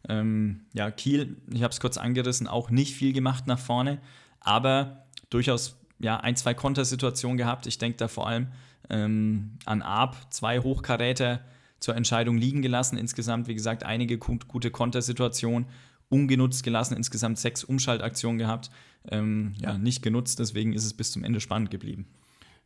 [0.07, 3.99] Ähm, ja, Kiel, ich habe es kurz angerissen, auch nicht viel gemacht nach vorne,
[4.41, 7.67] aber durchaus ja, ein, zwei Kontersituationen gehabt.
[7.67, 8.47] Ich denke da vor allem
[8.89, 11.41] ähm, an Arp, zwei Hochkaräter
[11.79, 12.97] zur Entscheidung liegen gelassen.
[12.97, 15.67] Insgesamt, wie gesagt, einige gute Kontersituationen
[16.09, 18.71] ungenutzt gelassen, insgesamt sechs Umschaltaktionen gehabt.
[19.09, 22.07] Ähm, ja, nicht genutzt, deswegen ist es bis zum Ende spannend geblieben.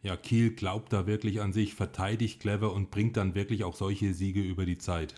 [0.01, 4.13] Ja, Kiel glaubt da wirklich an sich, verteidigt clever und bringt dann wirklich auch solche
[4.13, 5.15] Siege über die Zeit.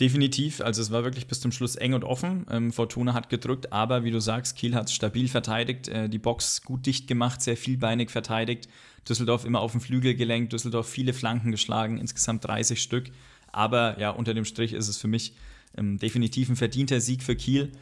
[0.00, 2.44] Definitiv, also es war wirklich bis zum Schluss eng und offen.
[2.50, 6.18] Ähm, Fortuna hat gedrückt, aber wie du sagst, Kiel hat es stabil verteidigt, äh, die
[6.18, 8.68] Box gut dicht gemacht, sehr vielbeinig verteidigt.
[9.08, 13.10] Düsseldorf immer auf den Flügel gelenkt, Düsseldorf viele Flanken geschlagen, insgesamt 30 Stück.
[13.52, 15.34] Aber ja, unter dem Strich ist es für mich
[15.76, 17.72] ähm, definitiv ein verdienter Sieg für Kiel,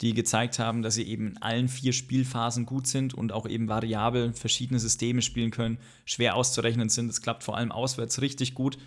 [0.00, 3.68] die gezeigt haben, dass sie eben in allen vier Spielphasen gut sind und auch eben
[3.68, 7.08] variabel verschiedene Systeme spielen können, schwer auszurechnen sind.
[7.08, 8.78] Es klappt vor allem auswärts richtig gut.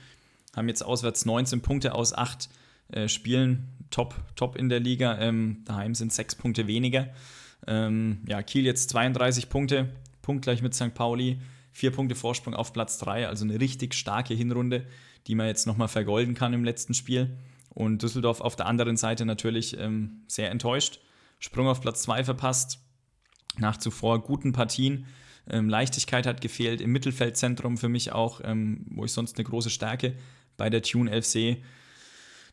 [0.55, 2.49] Haben jetzt auswärts 19 Punkte aus 8
[2.91, 5.17] äh, spielen, top, top in der Liga.
[5.19, 7.09] Ähm, daheim sind sechs Punkte weniger.
[7.67, 9.89] Ähm, ja, Kiel jetzt 32 Punkte,
[10.21, 10.93] punktgleich mit St.
[10.93, 11.39] Pauli,
[11.79, 14.85] vier Punkte Vorsprung auf Platz 3, also eine richtig starke Hinrunde,
[15.27, 17.37] die man jetzt nochmal vergolden kann im letzten Spiel.
[17.69, 20.99] Und Düsseldorf auf der anderen Seite natürlich ähm, sehr enttäuscht.
[21.39, 22.79] Sprung auf Platz 2 verpasst,
[23.57, 25.05] nach zuvor guten Partien.
[25.49, 29.69] Ähm, Leichtigkeit hat gefehlt, im Mittelfeldzentrum für mich auch, ähm, wo ich sonst eine große
[29.69, 30.15] Stärke
[30.57, 31.63] bei der Tune FC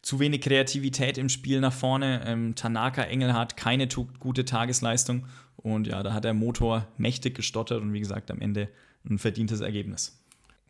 [0.02, 2.22] zu wenig Kreativität im Spiel nach vorne.
[2.26, 3.88] Ähm, Tanaka Engelhardt keine
[4.20, 5.26] gute Tagesleistung.
[5.56, 8.68] Und ja, da hat der Motor mächtig gestottert und wie gesagt, am Ende
[9.09, 10.22] ein verdientes Ergebnis.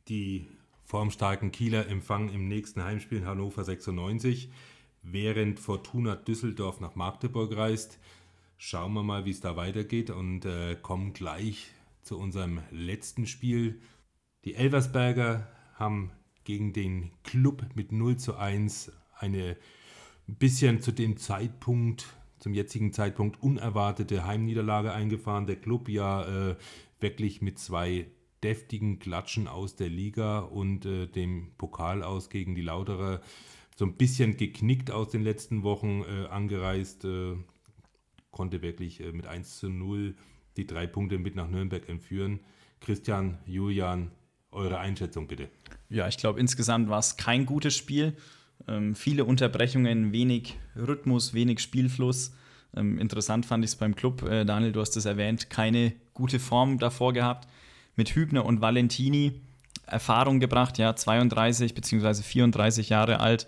[0.09, 0.47] Die
[0.85, 4.51] formstarken Kieler empfangen im nächsten Heimspiel in Hannover 96,
[5.03, 7.99] während Fortuna Düsseldorf nach Magdeburg reist.
[8.59, 11.73] Schauen wir mal, wie es da weitergeht und äh, kommen gleich
[12.03, 13.81] zu unserem letzten Spiel.
[14.45, 16.13] Die Elversberger haben
[16.45, 19.57] gegen den Club mit 0 zu 1 eine
[20.29, 22.07] ein bisschen zu dem Zeitpunkt,
[22.39, 25.47] zum jetzigen Zeitpunkt unerwartete Heimniederlage eingefahren.
[25.47, 26.57] Der Club ja äh,
[27.01, 28.07] wirklich mit zwei
[28.47, 33.21] deftigen Klatschen aus der Liga und äh, dem Pokal aus gegen die Lauterer
[33.75, 37.35] so ein bisschen geknickt aus den letzten Wochen äh, angereist, äh,
[38.31, 40.15] konnte wirklich äh, mit 1 zu 0
[40.57, 42.39] die drei Punkte mit nach Nürnberg entführen.
[42.81, 44.13] Christian, Julian,
[44.53, 45.49] eure Einschätzung bitte.
[45.89, 48.17] Ja, ich glaube, insgesamt war es kein gutes Spiel.
[48.69, 52.33] Ähm, viele Unterbrechungen, wenig Rhythmus, wenig Spielfluss.
[52.77, 56.39] Ähm, interessant fand ich es beim Club, äh, Daniel, du hast es erwähnt, keine gute
[56.39, 57.49] Form davor gehabt.
[57.97, 59.41] Mit Hübner und Valentini
[59.87, 62.23] Erfahrung gebracht, ja, 32 bzw.
[62.23, 63.47] 34 Jahre alt.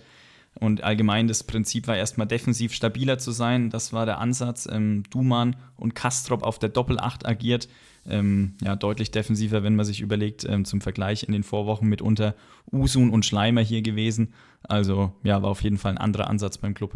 [0.61, 3.71] Und allgemein das Prinzip war erstmal defensiv stabiler zu sein.
[3.71, 4.69] Das war der Ansatz.
[4.71, 7.69] Ähm, Duman und Kastrop auf der Doppel-8 agiert
[8.09, 12.35] ähm, ja, deutlich defensiver, wenn man sich überlegt, ähm, zum Vergleich in den Vorwochen mitunter
[12.73, 14.35] Usun und Schleimer hier gewesen.
[14.63, 16.95] Also ja, war auf jeden Fall ein anderer Ansatz beim Club.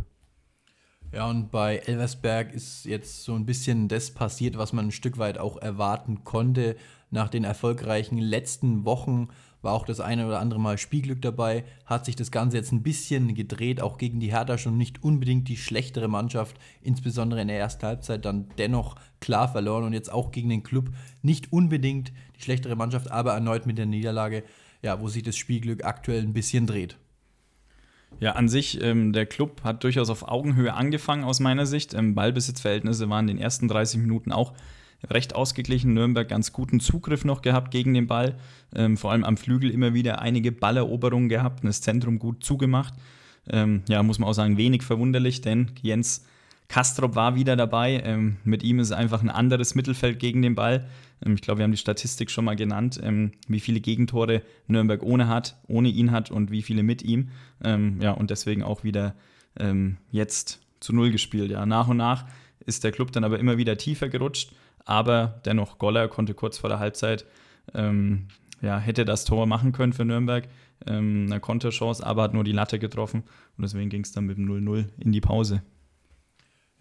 [1.12, 5.18] Ja, und bei Elversberg ist jetzt so ein bisschen das passiert, was man ein Stück
[5.18, 6.76] weit auch erwarten konnte.
[7.12, 9.28] Nach den erfolgreichen letzten Wochen
[9.60, 12.82] war auch das eine oder andere Mal Spielglück dabei, hat sich das Ganze jetzt ein
[12.82, 17.58] bisschen gedreht, auch gegen die Hertha schon nicht unbedingt die schlechtere Mannschaft, insbesondere in der
[17.58, 20.88] ersten Halbzeit dann dennoch klar verloren und jetzt auch gegen den Club
[21.20, 24.42] nicht unbedingt die schlechtere Mannschaft, aber erneut mit der Niederlage,
[24.80, 26.96] ja, wo sich das Spielglück aktuell ein bisschen dreht.
[28.20, 31.92] Ja, an sich, ähm, der Club hat durchaus auf Augenhöhe angefangen aus meiner Sicht.
[31.92, 34.54] Ähm, Ballbesitzverhältnisse waren in den ersten 30 Minuten auch
[35.08, 35.94] recht ausgeglichen.
[35.94, 38.36] Nürnberg ganz guten Zugriff noch gehabt gegen den Ball.
[38.74, 42.94] Ähm, vor allem am Flügel immer wieder einige Balleroberungen gehabt und das Zentrum gut zugemacht.
[43.50, 46.24] Ähm, ja, muss man auch sagen, wenig verwunderlich, denn Jens
[46.68, 48.02] Kastrop war wieder dabei.
[48.04, 50.88] Ähm, mit ihm ist einfach ein anderes Mittelfeld gegen den Ball.
[51.24, 55.02] Ähm, ich glaube, wir haben die Statistik schon mal genannt, ähm, wie viele Gegentore Nürnberg
[55.02, 57.28] ohne hat, ohne ihn hat und wie viele mit ihm.
[57.62, 59.14] Ähm, ja, und deswegen auch wieder
[60.10, 61.50] jetzt zu Null gespielt.
[61.50, 62.24] Ja, nach und nach
[62.64, 64.52] ist der Club dann aber immer wieder tiefer gerutscht,
[64.84, 67.24] aber dennoch Goller konnte kurz vor der Halbzeit
[67.74, 68.28] ähm,
[68.62, 70.48] ja, hätte das Tor machen können für Nürnberg.
[70.86, 73.24] Ähm, eine Konterchance, aber hat nur die Latte getroffen.
[73.56, 75.62] Und deswegen ging es dann mit dem 0-0 in die Pause.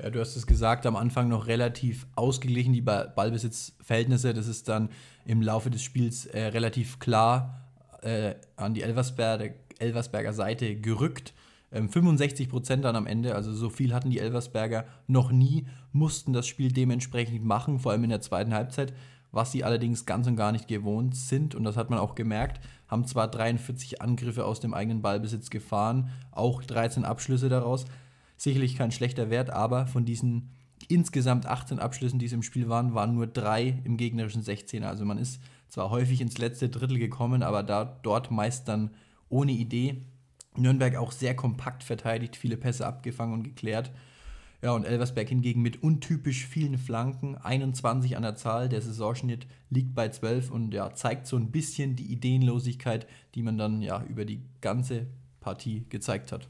[0.02, 4.34] Ja, du hast es gesagt, am Anfang noch relativ ausgeglichen, die Ballbesitzverhältnisse.
[4.34, 4.90] Das ist dann
[5.26, 7.68] im Laufe des Spiels äh, relativ klar
[8.02, 11.34] äh, an die Elversberger, Elversberger Seite gerückt.
[11.72, 16.34] Ähm, 65 Prozent dann am Ende, also so viel hatten die Elversberger noch nie, mussten
[16.34, 18.94] das Spiel dementsprechend machen, vor allem in der zweiten Halbzeit,
[19.32, 21.56] was sie allerdings ganz und gar nicht gewohnt sind.
[21.56, 26.10] Und das hat man auch gemerkt, haben zwar 43 Angriffe aus dem eigenen Ballbesitz gefahren,
[26.32, 27.86] auch 13 Abschlüsse daraus,
[28.36, 30.50] sicherlich kein schlechter Wert, aber von diesen
[30.88, 34.86] insgesamt 18 Abschlüssen, die es im Spiel waren, waren nur drei im gegnerischen 16er.
[34.86, 38.90] Also man ist zwar häufig ins letzte Drittel gekommen, aber da dort meist dann
[39.30, 40.02] ohne Idee.
[40.58, 43.92] Nürnberg auch sehr kompakt verteidigt, viele Pässe abgefangen und geklärt.
[44.62, 49.96] Ja, und Elversberg hingegen mit untypisch vielen Flanken, 21 an der Zahl, der Saisonschnitt liegt
[49.96, 54.24] bei 12 und ja, zeigt so ein bisschen die Ideenlosigkeit, die man dann ja über
[54.24, 55.08] die ganze
[55.40, 56.48] Partie gezeigt hat.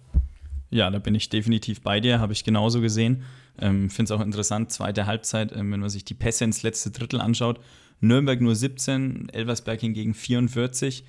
[0.72, 3.24] Ja, da bin ich definitiv bei dir, habe ich genauso gesehen.
[3.60, 6.92] Ähm, Finde es auch interessant, zweite Halbzeit, ähm, wenn man sich die Pässe ins letzte
[6.92, 7.60] Drittel anschaut.
[8.02, 11.06] Nürnberg nur 17, Elversberg hingegen 44.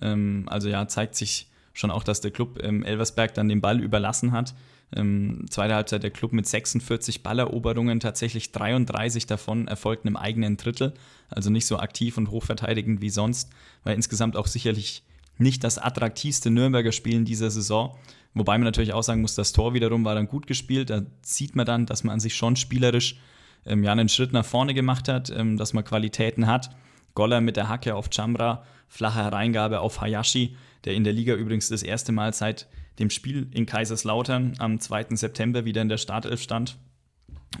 [0.00, 3.80] Ähm, also ja, zeigt sich schon auch, dass der Club ähm, Elversberg dann den Ball
[3.80, 4.54] überlassen hat.
[4.94, 10.94] Ähm, zweite Halbzeit der Club mit 46 Balleroberungen, tatsächlich 33 davon erfolgten im eigenen Drittel.
[11.28, 13.50] Also nicht so aktiv und hochverteidigend wie sonst,
[13.84, 15.02] weil insgesamt auch sicherlich
[15.38, 17.96] nicht das attraktivste Nürnberger Spiel in dieser Saison.
[18.32, 20.88] Wobei man natürlich auch sagen muss, das Tor wiederum war dann gut gespielt.
[20.88, 23.16] Da sieht man dann, dass man an sich schon spielerisch
[23.66, 26.70] ähm, ja, einen Schritt nach vorne gemacht hat, ähm, dass man Qualitäten hat.
[27.16, 30.54] Goller mit der Hacke auf Chambra, flache Hereingabe auf Hayashi,
[30.84, 32.68] der in der Liga übrigens das erste Mal seit
[33.00, 35.16] dem Spiel in Kaiserslautern am 2.
[35.16, 36.76] September wieder in der Startelf stand.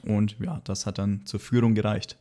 [0.02, 2.16] Und ja, das hat dann zur Führung gereicht.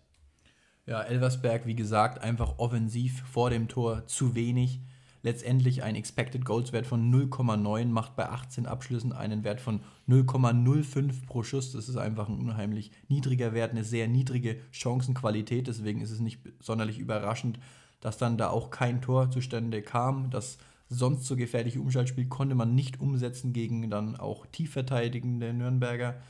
[0.88, 4.81] Ja, Elversberg, wie gesagt, einfach offensiv vor dem Tor zu wenig
[5.26, 11.26] letztendlich ein Expected Goals Wert von 0,9, macht bei 18 Abschlüssen einen Wert von 0,05
[11.26, 11.71] pro Schuss.
[11.71, 15.65] Das ist einfach ein unheimlich niedriger Wert, eine sehr niedrige Chancenqualität.
[15.65, 17.59] Deswegen ist es nicht sonderlich überraschend,
[18.01, 20.30] dass dann da auch kein Tor zustande kam.
[20.30, 20.59] Das
[20.89, 26.21] sonst so gefährliche Umschaltspiel konnte man nicht umsetzen gegen dann auch tief verteidigende Nürnberger.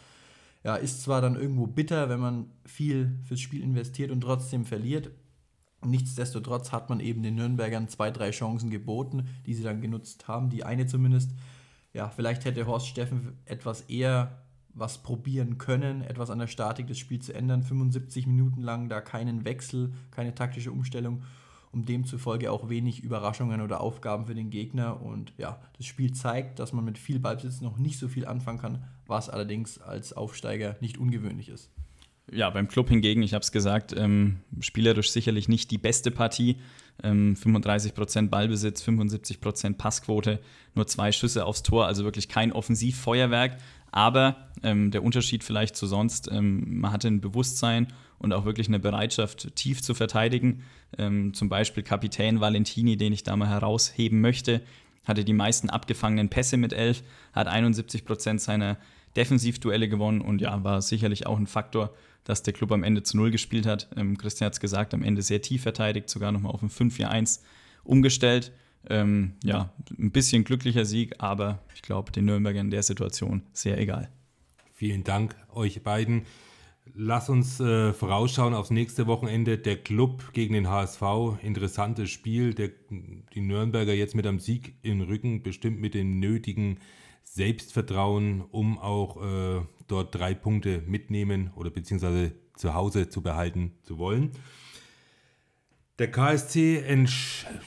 [0.63, 5.11] Ja, ist zwar dann irgendwo bitter, wenn man viel fürs Spiel investiert und trotzdem verliert.
[5.85, 10.49] Nichtsdestotrotz hat man eben den Nürnbergern zwei, drei Chancen geboten, die sie dann genutzt haben.
[10.49, 11.31] Die eine zumindest,
[11.93, 16.99] ja, vielleicht hätte Horst Steffen etwas eher was probieren können, etwas an der Statik des
[16.99, 17.63] Spiels zu ändern.
[17.63, 21.23] 75 Minuten lang da keinen Wechsel, keine taktische Umstellung,
[21.71, 25.01] um demzufolge auch wenig Überraschungen oder Aufgaben für den Gegner.
[25.01, 28.59] Und ja, das Spiel zeigt, dass man mit viel Ballbesitz noch nicht so viel anfangen
[28.59, 31.71] kann, was allerdings als Aufsteiger nicht ungewöhnlich ist.
[32.31, 36.57] Ja, beim Club hingegen, ich habe es gesagt, ähm, spielerisch sicherlich nicht die beste Partie.
[37.03, 40.39] Ähm, 35% Ballbesitz, 75% Passquote,
[40.73, 43.57] nur zwei Schüsse aufs Tor, also wirklich kein Offensivfeuerwerk.
[43.91, 48.67] Aber ähm, der Unterschied vielleicht zu sonst, ähm, man hatte ein Bewusstsein und auch wirklich
[48.67, 50.63] eine Bereitschaft, tief zu verteidigen.
[50.97, 54.61] Ähm, zum Beispiel Kapitän Valentini, den ich da mal herausheben möchte,
[55.05, 57.03] hatte die meisten abgefangenen Pässe mit elf,
[57.33, 58.77] hat 71% seiner
[59.15, 61.93] Defensivduelle gewonnen und ja, war sicherlich auch ein Faktor,
[62.25, 63.87] dass der Club am Ende zu Null gespielt hat.
[63.95, 67.39] Ähm, Christian hat es gesagt, am Ende sehr tief verteidigt, sogar nochmal auf ein 5-4-1
[67.85, 68.51] umgestellt.
[68.87, 73.79] Ähm, ja, ein bisschen glücklicher Sieg, aber ich glaube, den Nürnbergern in der Situation sehr
[73.79, 74.09] egal.
[74.73, 76.23] Vielen Dank euch beiden.
[76.93, 79.57] Lass uns äh, vorausschauen aufs nächste Wochenende.
[79.57, 81.01] Der Club gegen den HSV.
[81.41, 82.53] Interessantes Spiel.
[82.53, 86.79] Der, die Nürnberger jetzt mit einem Sieg im Rücken, bestimmt mit dem nötigen
[87.23, 93.97] Selbstvertrauen, um auch äh, dort drei Punkte mitnehmen oder beziehungsweise zu Hause zu behalten zu
[93.97, 94.31] wollen.
[95.97, 96.83] Der KSC,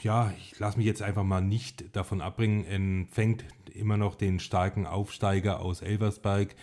[0.03, 3.43] ja, ich lasse mich jetzt einfach mal nicht davon abbringen, empfängt
[3.73, 6.55] immer noch den starken Aufsteiger aus Elversberg.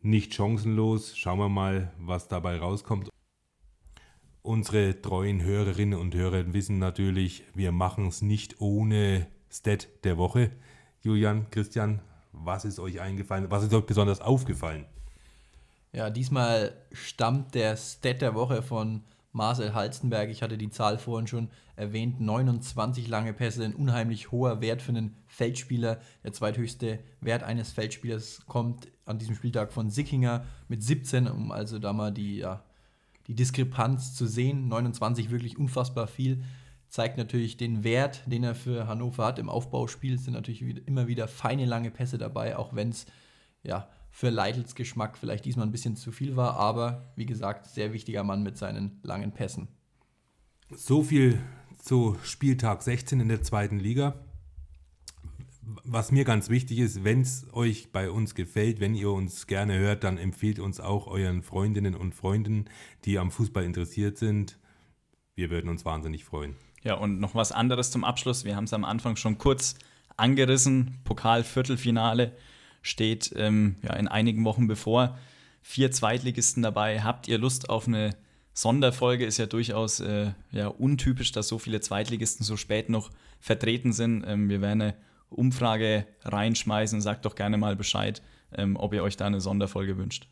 [0.00, 1.16] Nicht chancenlos.
[1.16, 3.10] Schauen wir mal, was dabei rauskommt.
[4.40, 10.50] Unsere treuen Hörerinnen und Hörer wissen natürlich, wir machen es nicht ohne Stat der Woche.
[11.02, 12.00] Julian, Christian,
[12.32, 13.50] was ist euch eingefallen?
[13.50, 14.86] Was ist euch besonders aufgefallen?
[15.94, 20.30] Ja, diesmal stammt der Stat der Woche von Marcel Halstenberg.
[20.30, 22.18] Ich hatte die Zahl vorhin schon erwähnt.
[22.18, 26.00] 29 lange Pässe, ein unheimlich hoher Wert für einen Feldspieler.
[26.24, 31.78] Der zweithöchste Wert eines Feldspielers kommt an diesem Spieltag von Sickinger mit 17, um also
[31.78, 32.62] da mal die, ja,
[33.26, 34.68] die Diskrepanz zu sehen.
[34.68, 36.42] 29 wirklich unfassbar viel
[36.88, 39.38] zeigt natürlich den Wert, den er für Hannover hat.
[39.38, 43.06] Im Aufbauspiel sind natürlich immer wieder feine lange Pässe dabei, auch wenn es
[43.62, 46.56] ja, für Leitels Geschmack vielleicht diesmal ein bisschen zu viel war.
[46.56, 49.68] Aber wie gesagt, sehr wichtiger Mann mit seinen langen Pässen.
[50.70, 51.40] So viel
[51.78, 54.14] zu Spieltag 16 in der zweiten Liga.
[55.62, 59.78] Was mir ganz wichtig ist, wenn es euch bei uns gefällt, wenn ihr uns gerne
[59.78, 62.66] hört, dann empfehlt uns auch euren Freundinnen und Freunden,
[63.04, 64.58] die am Fußball interessiert sind.
[65.34, 66.56] Wir würden uns wahnsinnig freuen.
[66.82, 68.44] Ja, und noch was anderes zum Abschluss.
[68.44, 69.76] Wir haben es am Anfang schon kurz
[70.16, 70.98] angerissen.
[71.04, 72.36] Pokal-Viertelfinale
[72.82, 75.18] steht ähm, ja, in einigen Wochen bevor.
[75.62, 77.02] Vier Zweitligisten dabei.
[77.02, 78.16] Habt ihr Lust auf eine
[78.52, 79.24] Sonderfolge?
[79.24, 83.10] Ist ja durchaus äh, ja, untypisch, dass so viele Zweitligisten so spät noch
[83.40, 84.24] vertreten sind.
[84.26, 84.94] Ähm, wir werden eine
[85.30, 87.00] Umfrage reinschmeißen.
[87.00, 88.22] Sagt doch gerne mal Bescheid,
[88.52, 90.28] ähm, ob ihr euch da eine Sonderfolge wünscht.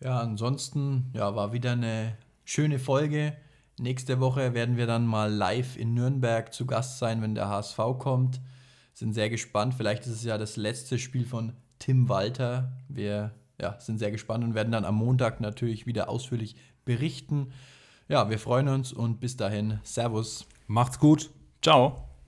[0.00, 3.36] Ja, ansonsten ja, war wieder eine schöne Folge.
[3.78, 7.78] Nächste Woche werden wir dann mal live in Nürnberg zu Gast sein, wenn der HSV
[7.98, 8.40] kommt.
[8.96, 9.74] Sind sehr gespannt.
[9.74, 12.72] Vielleicht ist es ja das letzte Spiel von Tim Walter.
[12.88, 17.52] Wir ja, sind sehr gespannt und werden dann am Montag natürlich wieder ausführlich berichten.
[18.08, 19.80] Ja, wir freuen uns und bis dahin.
[19.82, 20.46] Servus.
[20.66, 21.28] Macht's gut.
[21.60, 22.05] Ciao.